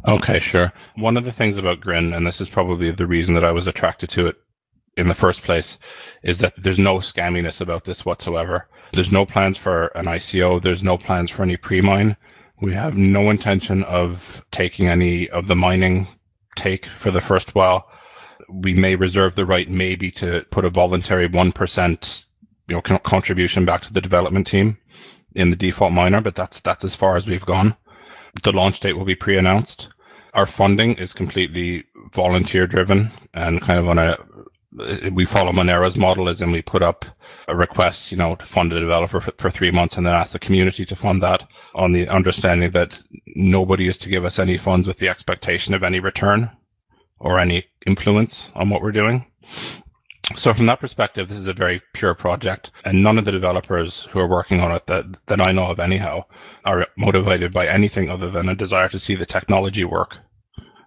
Okay, 0.08 0.40
sure. 0.40 0.72
One 0.96 1.18
of 1.18 1.24
the 1.24 1.32
things 1.32 1.58
about 1.58 1.82
Grin 1.82 2.14
and 2.14 2.28
this 2.28 2.40
is 2.40 2.50
probably 2.50 2.92
the 2.92 3.08
reason 3.08 3.34
that 3.34 3.46
I 3.46 3.52
was 3.52 3.66
attracted 3.66 4.10
to 4.12 4.28
it 4.28 4.36
in 4.96 5.08
the 5.08 5.16
first 5.16 5.42
place 5.42 5.80
is 6.22 6.38
that 6.38 6.54
there's 6.56 6.78
no 6.78 6.98
scamminess 6.98 7.62
about 7.62 7.86
this 7.86 8.06
whatsoever. 8.06 8.68
There's 8.92 9.12
no 9.12 9.26
plans 9.26 9.58
for 9.58 9.88
an 9.96 10.06
ICO, 10.06 10.62
there's 10.62 10.84
no 10.84 11.00
plans 11.00 11.32
for 11.32 11.42
any 11.42 11.58
pre-mine 11.58 12.16
we 12.64 12.74
have 12.74 12.96
no 12.96 13.30
intention 13.30 13.84
of 13.84 14.46
taking 14.52 14.88
any 14.88 15.30
of 15.32 15.48
the 15.48 15.56
mining 15.56 16.08
take 16.56 16.86
for 16.86 17.12
the 17.12 17.20
first 17.20 17.56
while. 17.56 17.90
We 18.50 18.74
may 18.74 18.96
reserve 18.96 19.36
the 19.36 19.46
right 19.46 19.70
maybe 19.70 20.10
to 20.12 20.46
put 20.50 20.64
a 20.64 20.70
voluntary 20.70 21.28
1% 21.28 22.26
you 22.70 22.76
know 22.76 22.82
contribution 23.00 23.66
back 23.66 23.82
to 23.82 23.92
the 23.92 24.00
development 24.00 24.48
team 24.48 24.78
in 25.36 25.50
the 25.50 25.58
default 25.58 25.92
miner, 25.92 26.22
but 26.22 26.36
that's 26.36 26.62
that's 26.62 26.86
as 26.86 26.96
far 26.96 27.18
as 27.18 27.28
we've 27.28 27.46
gone. 27.46 27.76
The 28.44 28.54
launch 28.54 28.80
date 28.80 28.94
will 28.94 29.04
be 29.04 29.16
pre-announced. 29.16 29.90
Our 30.34 30.46
funding 30.46 30.94
is 30.94 31.12
completely 31.12 31.84
volunteer 32.14 32.66
driven 32.66 33.12
and 33.34 33.62
kind 33.62 33.78
of 33.78 33.90
on 33.90 33.98
a 33.98 34.18
we 35.12 35.26
follow 35.26 35.52
Monero's 35.52 35.96
model 35.96 36.30
as 36.30 36.42
in 36.42 36.52
we 36.52 36.62
put 36.62 36.82
up 36.82 37.06
a 37.48 37.56
request, 37.56 38.12
you 38.12 38.18
know, 38.18 38.36
to 38.36 38.46
fund 38.46 38.74
a 38.74 38.80
developer 38.80 39.22
for, 39.22 39.32
for, 39.38 39.50
three 39.50 39.72
months 39.72 39.98
and 39.98 40.06
then 40.06 40.14
ask 40.14 40.32
the 40.32 40.40
community 40.40 40.86
to 40.86 40.96
fund 40.96 41.22
that 41.22 41.48
on 41.76 41.94
the 41.94 42.08
understanding 42.08 42.72
that 42.72 43.02
nobody 43.36 43.88
is 43.88 43.98
to 44.00 44.10
give 44.10 44.26
us 44.26 44.40
any 44.40 44.58
funds 44.58 44.88
with 44.88 44.98
the 44.98 45.10
expectation 45.10 45.74
of 45.74 45.84
any 45.84 46.00
return 46.00 46.50
or 47.20 47.40
any 47.40 47.66
influence 47.86 48.50
on 48.56 48.70
what 48.70 48.82
we're 48.82 48.92
doing. 48.92 49.26
So 50.36 50.54
from 50.54 50.66
that 50.68 50.80
perspective, 50.80 51.30
this 51.30 51.40
is 51.40 51.48
a 51.48 51.54
very 51.54 51.82
pure 51.94 52.16
project 52.16 52.72
and 52.86 53.04
none 53.04 53.18
of 53.18 53.26
the 53.26 53.32
developers 53.32 54.08
who 54.12 54.20
are 54.20 54.28
working 54.28 54.62
on 54.62 54.72
it 54.72 54.88
that, 54.88 55.06
that 55.28 55.46
I 55.46 55.52
know 55.52 55.70
of 55.70 55.80
anyhow 55.80 56.26
are 56.66 56.88
motivated 56.98 57.54
by 57.54 57.68
anything 57.68 58.10
other 58.10 58.32
than 58.32 58.50
a 58.50 58.56
desire 58.56 58.90
to 58.90 59.00
see 59.00 59.16
the 59.16 59.26
technology 59.26 59.84
work 59.84 60.18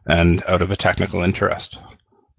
and 0.06 0.42
out 0.48 0.62
of 0.62 0.70
a 0.70 0.76
technical 0.76 1.22
interest. 1.22 1.78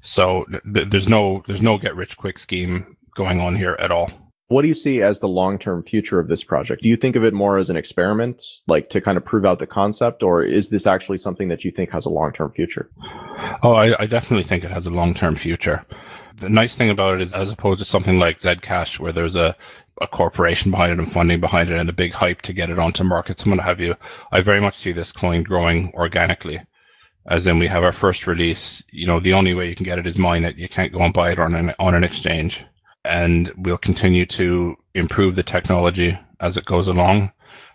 So 0.02 0.46
th- 0.74 0.90
there's 0.90 1.10
no 1.10 1.44
there's 1.48 1.62
no 1.62 1.78
get 1.78 1.96
rich 1.96 2.18
quick 2.18 2.38
scheme 2.38 2.98
going 3.16 3.42
on 3.42 3.56
here 3.56 3.76
at 3.80 3.92
all. 3.92 4.12
What 4.50 4.62
do 4.62 4.70
you 4.70 4.74
see 4.74 5.02
as 5.02 5.20
the 5.20 5.28
long 5.28 5.60
term 5.60 5.84
future 5.84 6.20
of 6.20 6.30
this 6.30 6.44
project? 6.44 6.82
Do 6.82 6.88
you 6.88 6.96
think 6.96 7.18
of 7.18 7.26
it 7.26 7.34
more 7.34 7.58
as 7.58 7.70
an 7.70 7.76
experiment, 7.76 8.42
like 8.68 8.90
to 8.92 9.02
kind 9.02 9.18
of 9.18 9.26
prove 9.26 9.46
out 9.46 9.60
the 9.60 9.68
concept, 9.68 10.24
or 10.24 10.42
is 10.42 10.70
this 10.70 10.88
actually 10.88 11.18
something 11.18 11.50
that 11.50 11.66
you 11.66 11.72
think 11.72 11.92
has 11.92 12.06
a 12.06 12.10
long 12.10 12.32
term 12.32 12.52
future? 12.52 12.90
Oh, 13.62 13.74
I, 13.74 14.02
I 14.02 14.06
definitely 14.06 14.46
think 14.46 14.64
it 14.64 14.72
has 14.72 14.86
a 14.86 14.92
long 14.92 15.14
term 15.14 15.36
future. 15.36 15.86
The 16.38 16.50
nice 16.50 16.76
thing 16.76 16.90
about 16.90 17.16
it 17.16 17.22
is, 17.22 17.34
as 17.34 17.52
opposed 17.52 17.80
to 17.80 17.86
something 17.86 18.20
like 18.20 18.38
Zcash, 18.38 19.00
where 19.00 19.12
there's 19.12 19.36
a, 19.36 19.56
a 20.00 20.08
corporation 20.08 20.72
behind 20.72 20.92
it 20.92 21.00
and 21.00 21.12
funding 21.12 21.42
behind 21.42 21.70
it 21.70 21.78
and 21.78 21.90
a 21.90 21.94
big 21.94 22.14
hype 22.14 22.42
to 22.44 22.54
get 22.54 22.70
it 22.70 22.80
onto 22.80 23.04
markets 23.04 23.44
and 23.44 23.52
what 23.52 23.66
have 23.66 23.82
you, 23.82 23.96
I 24.32 24.42
very 24.42 24.62
much 24.62 24.78
see 24.78 24.92
this 24.92 25.12
coin 25.12 25.44
growing 25.44 25.92
organically 25.94 26.62
as 27.28 27.46
in 27.46 27.60
we 27.60 27.68
have 27.68 27.84
our 27.84 27.92
first 27.92 28.28
release. 28.28 28.84
You 28.92 29.08
know, 29.08 29.20
the 29.20 29.34
only 29.34 29.54
way 29.54 29.68
you 29.68 29.76
can 29.76 29.84
get 29.84 30.00
it 30.00 30.08
is 30.08 30.18
mine 30.18 30.46
it. 30.46 30.58
You 30.58 30.70
can't 30.70 30.94
go 30.94 31.02
and 31.02 31.14
buy 31.14 31.32
it 31.32 31.40
on 31.40 31.56
an 31.56 31.74
on 31.80 31.96
an 31.96 32.04
exchange. 32.04 32.64
And 33.06 33.52
we'll 33.58 33.78
continue 33.78 34.26
to 34.28 34.76
improve 34.94 35.36
the 35.36 35.44
technology 35.44 36.18
as 36.40 36.58
it 36.58 36.66
goes 36.66 36.88
along. 36.88 37.32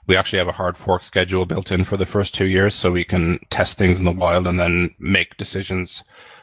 We 0.06 0.16
actually 0.16 0.40
have 0.40 0.48
a 0.48 0.52
hard 0.52 0.76
fork 0.76 1.04
schedule 1.04 1.46
built 1.46 1.70
in 1.70 1.84
for 1.84 1.96
the 1.96 2.06
first 2.06 2.34
two 2.34 2.46
years, 2.46 2.74
so 2.74 2.90
we 2.90 3.04
can 3.04 3.38
test 3.50 3.78
things 3.78 3.98
in 3.98 4.04
the 4.04 4.12
wild 4.12 4.46
and 4.46 4.58
then 4.58 4.94
make 4.98 5.36
decisions 5.36 6.02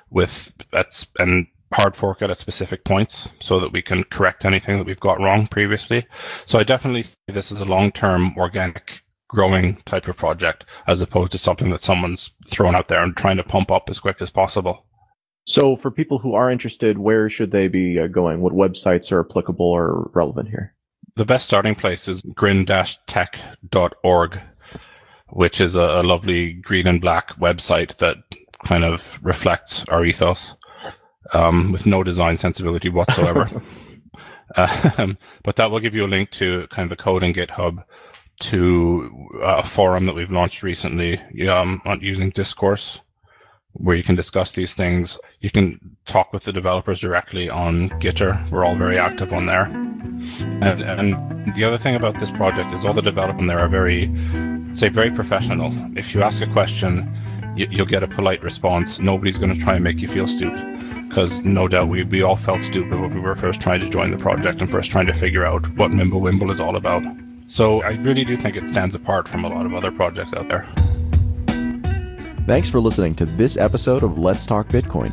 with 0.10 0.54
at, 0.74 1.06
and 1.20 1.46
hard 1.74 1.96
fork 1.96 2.22
it 2.22 2.30
at 2.30 2.38
specific 2.38 2.84
points 2.84 3.28
so 3.40 3.60
that 3.60 3.72
we 3.72 3.82
can 3.82 4.04
correct 4.06 4.46
anything 4.46 4.78
that 4.78 4.88
we've 4.88 5.00
got 5.00 5.20
wrong 5.20 5.46
previously. 5.46 6.06
So 6.46 6.58
I 6.58 6.64
definitely 6.64 7.04
see 7.04 7.16
this 7.28 7.52
as 7.52 7.62
a 7.62 7.66
long 7.66 7.92
term 7.92 8.34
organic 8.38 9.04
growing 9.30 9.78
type 9.86 10.10
of 10.10 10.18
project 10.18 10.66
as 10.88 11.02
opposed 11.02 11.32
to 11.32 11.38
something 11.38 11.70
that 11.70 11.80
someone's 11.80 12.32
thrown 12.48 12.76
out 12.76 12.90
there 12.90 13.02
and 13.02 13.16
trying 13.16 13.38
to 13.38 13.44
pump 13.44 13.72
up 13.72 13.90
as 13.90 14.00
quick 14.00 14.22
as 14.22 14.30
possible. 14.30 14.86
So, 15.46 15.78
for 15.78 15.90
people 15.90 16.20
who 16.20 16.36
are 16.36 16.52
interested, 16.52 16.98
where 16.98 17.30
should 17.30 17.52
they 17.52 17.70
be 17.70 17.98
uh, 17.98 18.08
going? 18.08 18.42
What 18.42 18.54
websites 18.54 19.12
are 19.12 19.22
applicable 19.22 19.66
or 19.66 20.12
relevant 20.14 20.50
here? 20.50 20.76
The 21.16 21.26
best 21.26 21.46
starting 21.46 21.76
place 21.76 22.08
is 22.08 22.22
grin-tech.org. 22.22 24.42
which 25.30 25.62
is 25.62 25.76
a, 25.76 26.02
lovely 26.02 26.54
green 26.54 26.88
and 26.88 27.00
black 27.00 27.30
website 27.40 27.98
that 27.98 28.18
kind 28.66 28.84
of 28.84 29.18
reflects 29.22 29.86
our 29.90 30.04
ethos 30.04 30.56
um, 31.34 31.72
with 31.72 31.86
no 31.86 32.04
design 32.04 32.38
sensibility 32.38 32.90
whatsoever. 32.90 33.62
um, 34.98 35.18
but 35.44 35.56
that 35.56 35.70
will 35.70 35.80
give 35.80 35.94
you 35.94 36.06
a 36.06 36.08
link 36.08 36.32
to 36.32 36.68
kind 36.68 36.84
of 36.84 36.90
the 36.90 37.04
code 37.04 37.24
in 37.24 37.34
GitHub 37.34 37.84
to 38.40 39.40
a 39.44 39.64
forum 39.64 40.06
that 40.06 40.16
we've 40.16 40.32
launched 40.32 40.64
recently 40.64 41.20
um, 41.48 41.82
on 41.86 42.00
using 42.02 42.30
Discourse, 42.30 43.02
where 43.74 43.96
you 43.96 44.04
can 44.04 44.16
discuss 44.16 44.54
these 44.54 44.74
things. 44.74 45.18
You 45.42 45.50
can 45.50 45.80
talk 46.06 46.34
with 46.34 46.44
the 46.44 46.54
developers 46.54 47.02
directly 47.02 47.50
on 47.50 47.90
Gitter. 48.02 48.50
We're 48.50 48.66
all 48.66 48.76
very 48.76 48.98
active 48.98 49.34
on 49.34 49.46
there. 49.46 49.66
And, 50.62 50.82
and 50.82 51.56
the 51.56 51.64
other 51.64 51.78
thing 51.78 51.96
about 51.96 52.18
this 52.20 52.32
project 52.32 52.74
is 52.74 52.86
all 52.86 52.94
the 52.94 53.02
development 53.02 53.48
there 53.48 53.60
are 53.60 53.68
very, 53.68 54.08
say, 54.72 54.90
very 54.90 55.12
professional. 55.12 55.74
If 55.98 56.14
you 56.16 56.24
ask 56.24 56.42
a 56.42 56.48
question, 56.48 57.14
you, 57.56 57.68
you'll 57.70 57.86
get 57.86 58.04
a 58.04 58.08
polite 58.08 58.42
response. 58.42 59.00
Nobody's 59.00 59.38
going 59.38 59.54
to 59.54 59.60
try 59.60 59.76
and 59.76 59.84
make 59.84 60.00
you 60.00 60.08
feel 60.08 60.28
stupid 60.28 60.66
because 61.10 61.44
no 61.44 61.68
doubt 61.68 61.90
we, 61.90 62.04
we 62.04 62.22
all 62.22 62.36
felt 62.36 62.64
stupid 62.64 63.00
when 63.00 63.14
we 63.14 63.20
were 63.20 63.36
first 63.36 63.60
trying 63.60 63.80
to 63.80 63.90
join 63.90 64.12
the 64.12 64.18
project 64.18 64.62
and 64.62 64.70
first 64.70 64.92
trying 64.92 65.08
to 65.08 65.14
figure 65.14 65.46
out 65.46 65.68
what 65.76 65.92
Mimblewimble 65.92 66.52
is 66.52 66.60
all 66.60 66.76
about. 66.76 67.04
So 67.50 67.82
I 67.82 67.94
really 67.94 68.24
do 68.24 68.38
think 68.38 68.56
it 68.56 68.68
stands 68.68 68.94
apart 68.94 69.28
from 69.28 69.44
a 69.44 69.50
lot 69.50 69.66
of 69.66 69.74
other 69.74 69.92
projects 69.92 70.34
out 70.34 70.48
there. 70.48 70.68
Thanks 72.46 72.70
for 72.70 72.80
listening 72.80 73.16
to 73.16 73.26
this 73.26 73.58
episode 73.58 74.04
of 74.04 74.20
Let's 74.20 74.46
Talk 74.46 74.68
Bitcoin. 74.68 75.12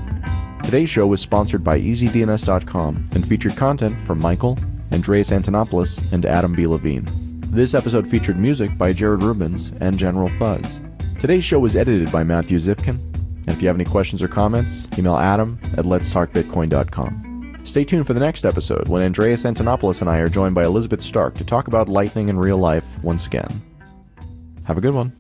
Today's 0.63 0.91
show 0.91 1.07
was 1.07 1.23
sponsored 1.23 1.65
by 1.65 1.81
EasyDNS.com 1.81 3.09
and 3.13 3.27
featured 3.27 3.57
content 3.57 3.99
from 4.03 4.21
Michael, 4.21 4.59
Andreas 4.93 5.31
Antonopoulos, 5.31 6.13
and 6.13 6.27
Adam 6.27 6.55
B. 6.55 6.67
Levine. 6.67 7.09
This 7.51 7.73
episode 7.73 8.07
featured 8.07 8.39
music 8.39 8.77
by 8.77 8.93
Jared 8.93 9.23
Rubens 9.23 9.73
and 9.81 9.99
General 9.99 10.29
Fuzz. 10.29 10.79
Today's 11.19 11.45
show 11.45 11.59
was 11.59 11.75
edited 11.75 12.13
by 12.13 12.23
Matthew 12.23 12.59
Zipkin. 12.59 12.99
And 13.47 13.49
if 13.49 13.63
you 13.63 13.69
have 13.69 13.77
any 13.77 13.87
questions 13.87 14.23
or 14.23 14.29
comments, 14.29 14.87
email 14.99 15.17
adam 15.17 15.59
at 15.79 15.87
letstalkbitcoin.com. 15.87 17.26
Stay 17.67 17.85
tuned 17.85 18.07
for 18.07 18.15
the 18.15 18.21
next 18.21 18.45
episode 18.45 18.87
when 18.87 19.03
Andreas 19.03 19.43
Antonopoulos 19.43 20.01
and 20.01 20.09
I 20.09 20.19
are 20.19 20.29
joined 20.29 20.55
by 20.55 20.65
Elizabeth 20.65 21.03
Stark 21.03 21.35
to 21.35 21.45
talk 21.45 21.67
about 21.67 21.89
lightning 21.89 22.29
in 22.29 22.39
real 22.39 22.59
life 22.59 23.03
once 23.03 23.27
again. 23.27 23.61
Have 24.63 24.79
a 24.79 24.81
good 24.81 24.95
one. 24.95 25.13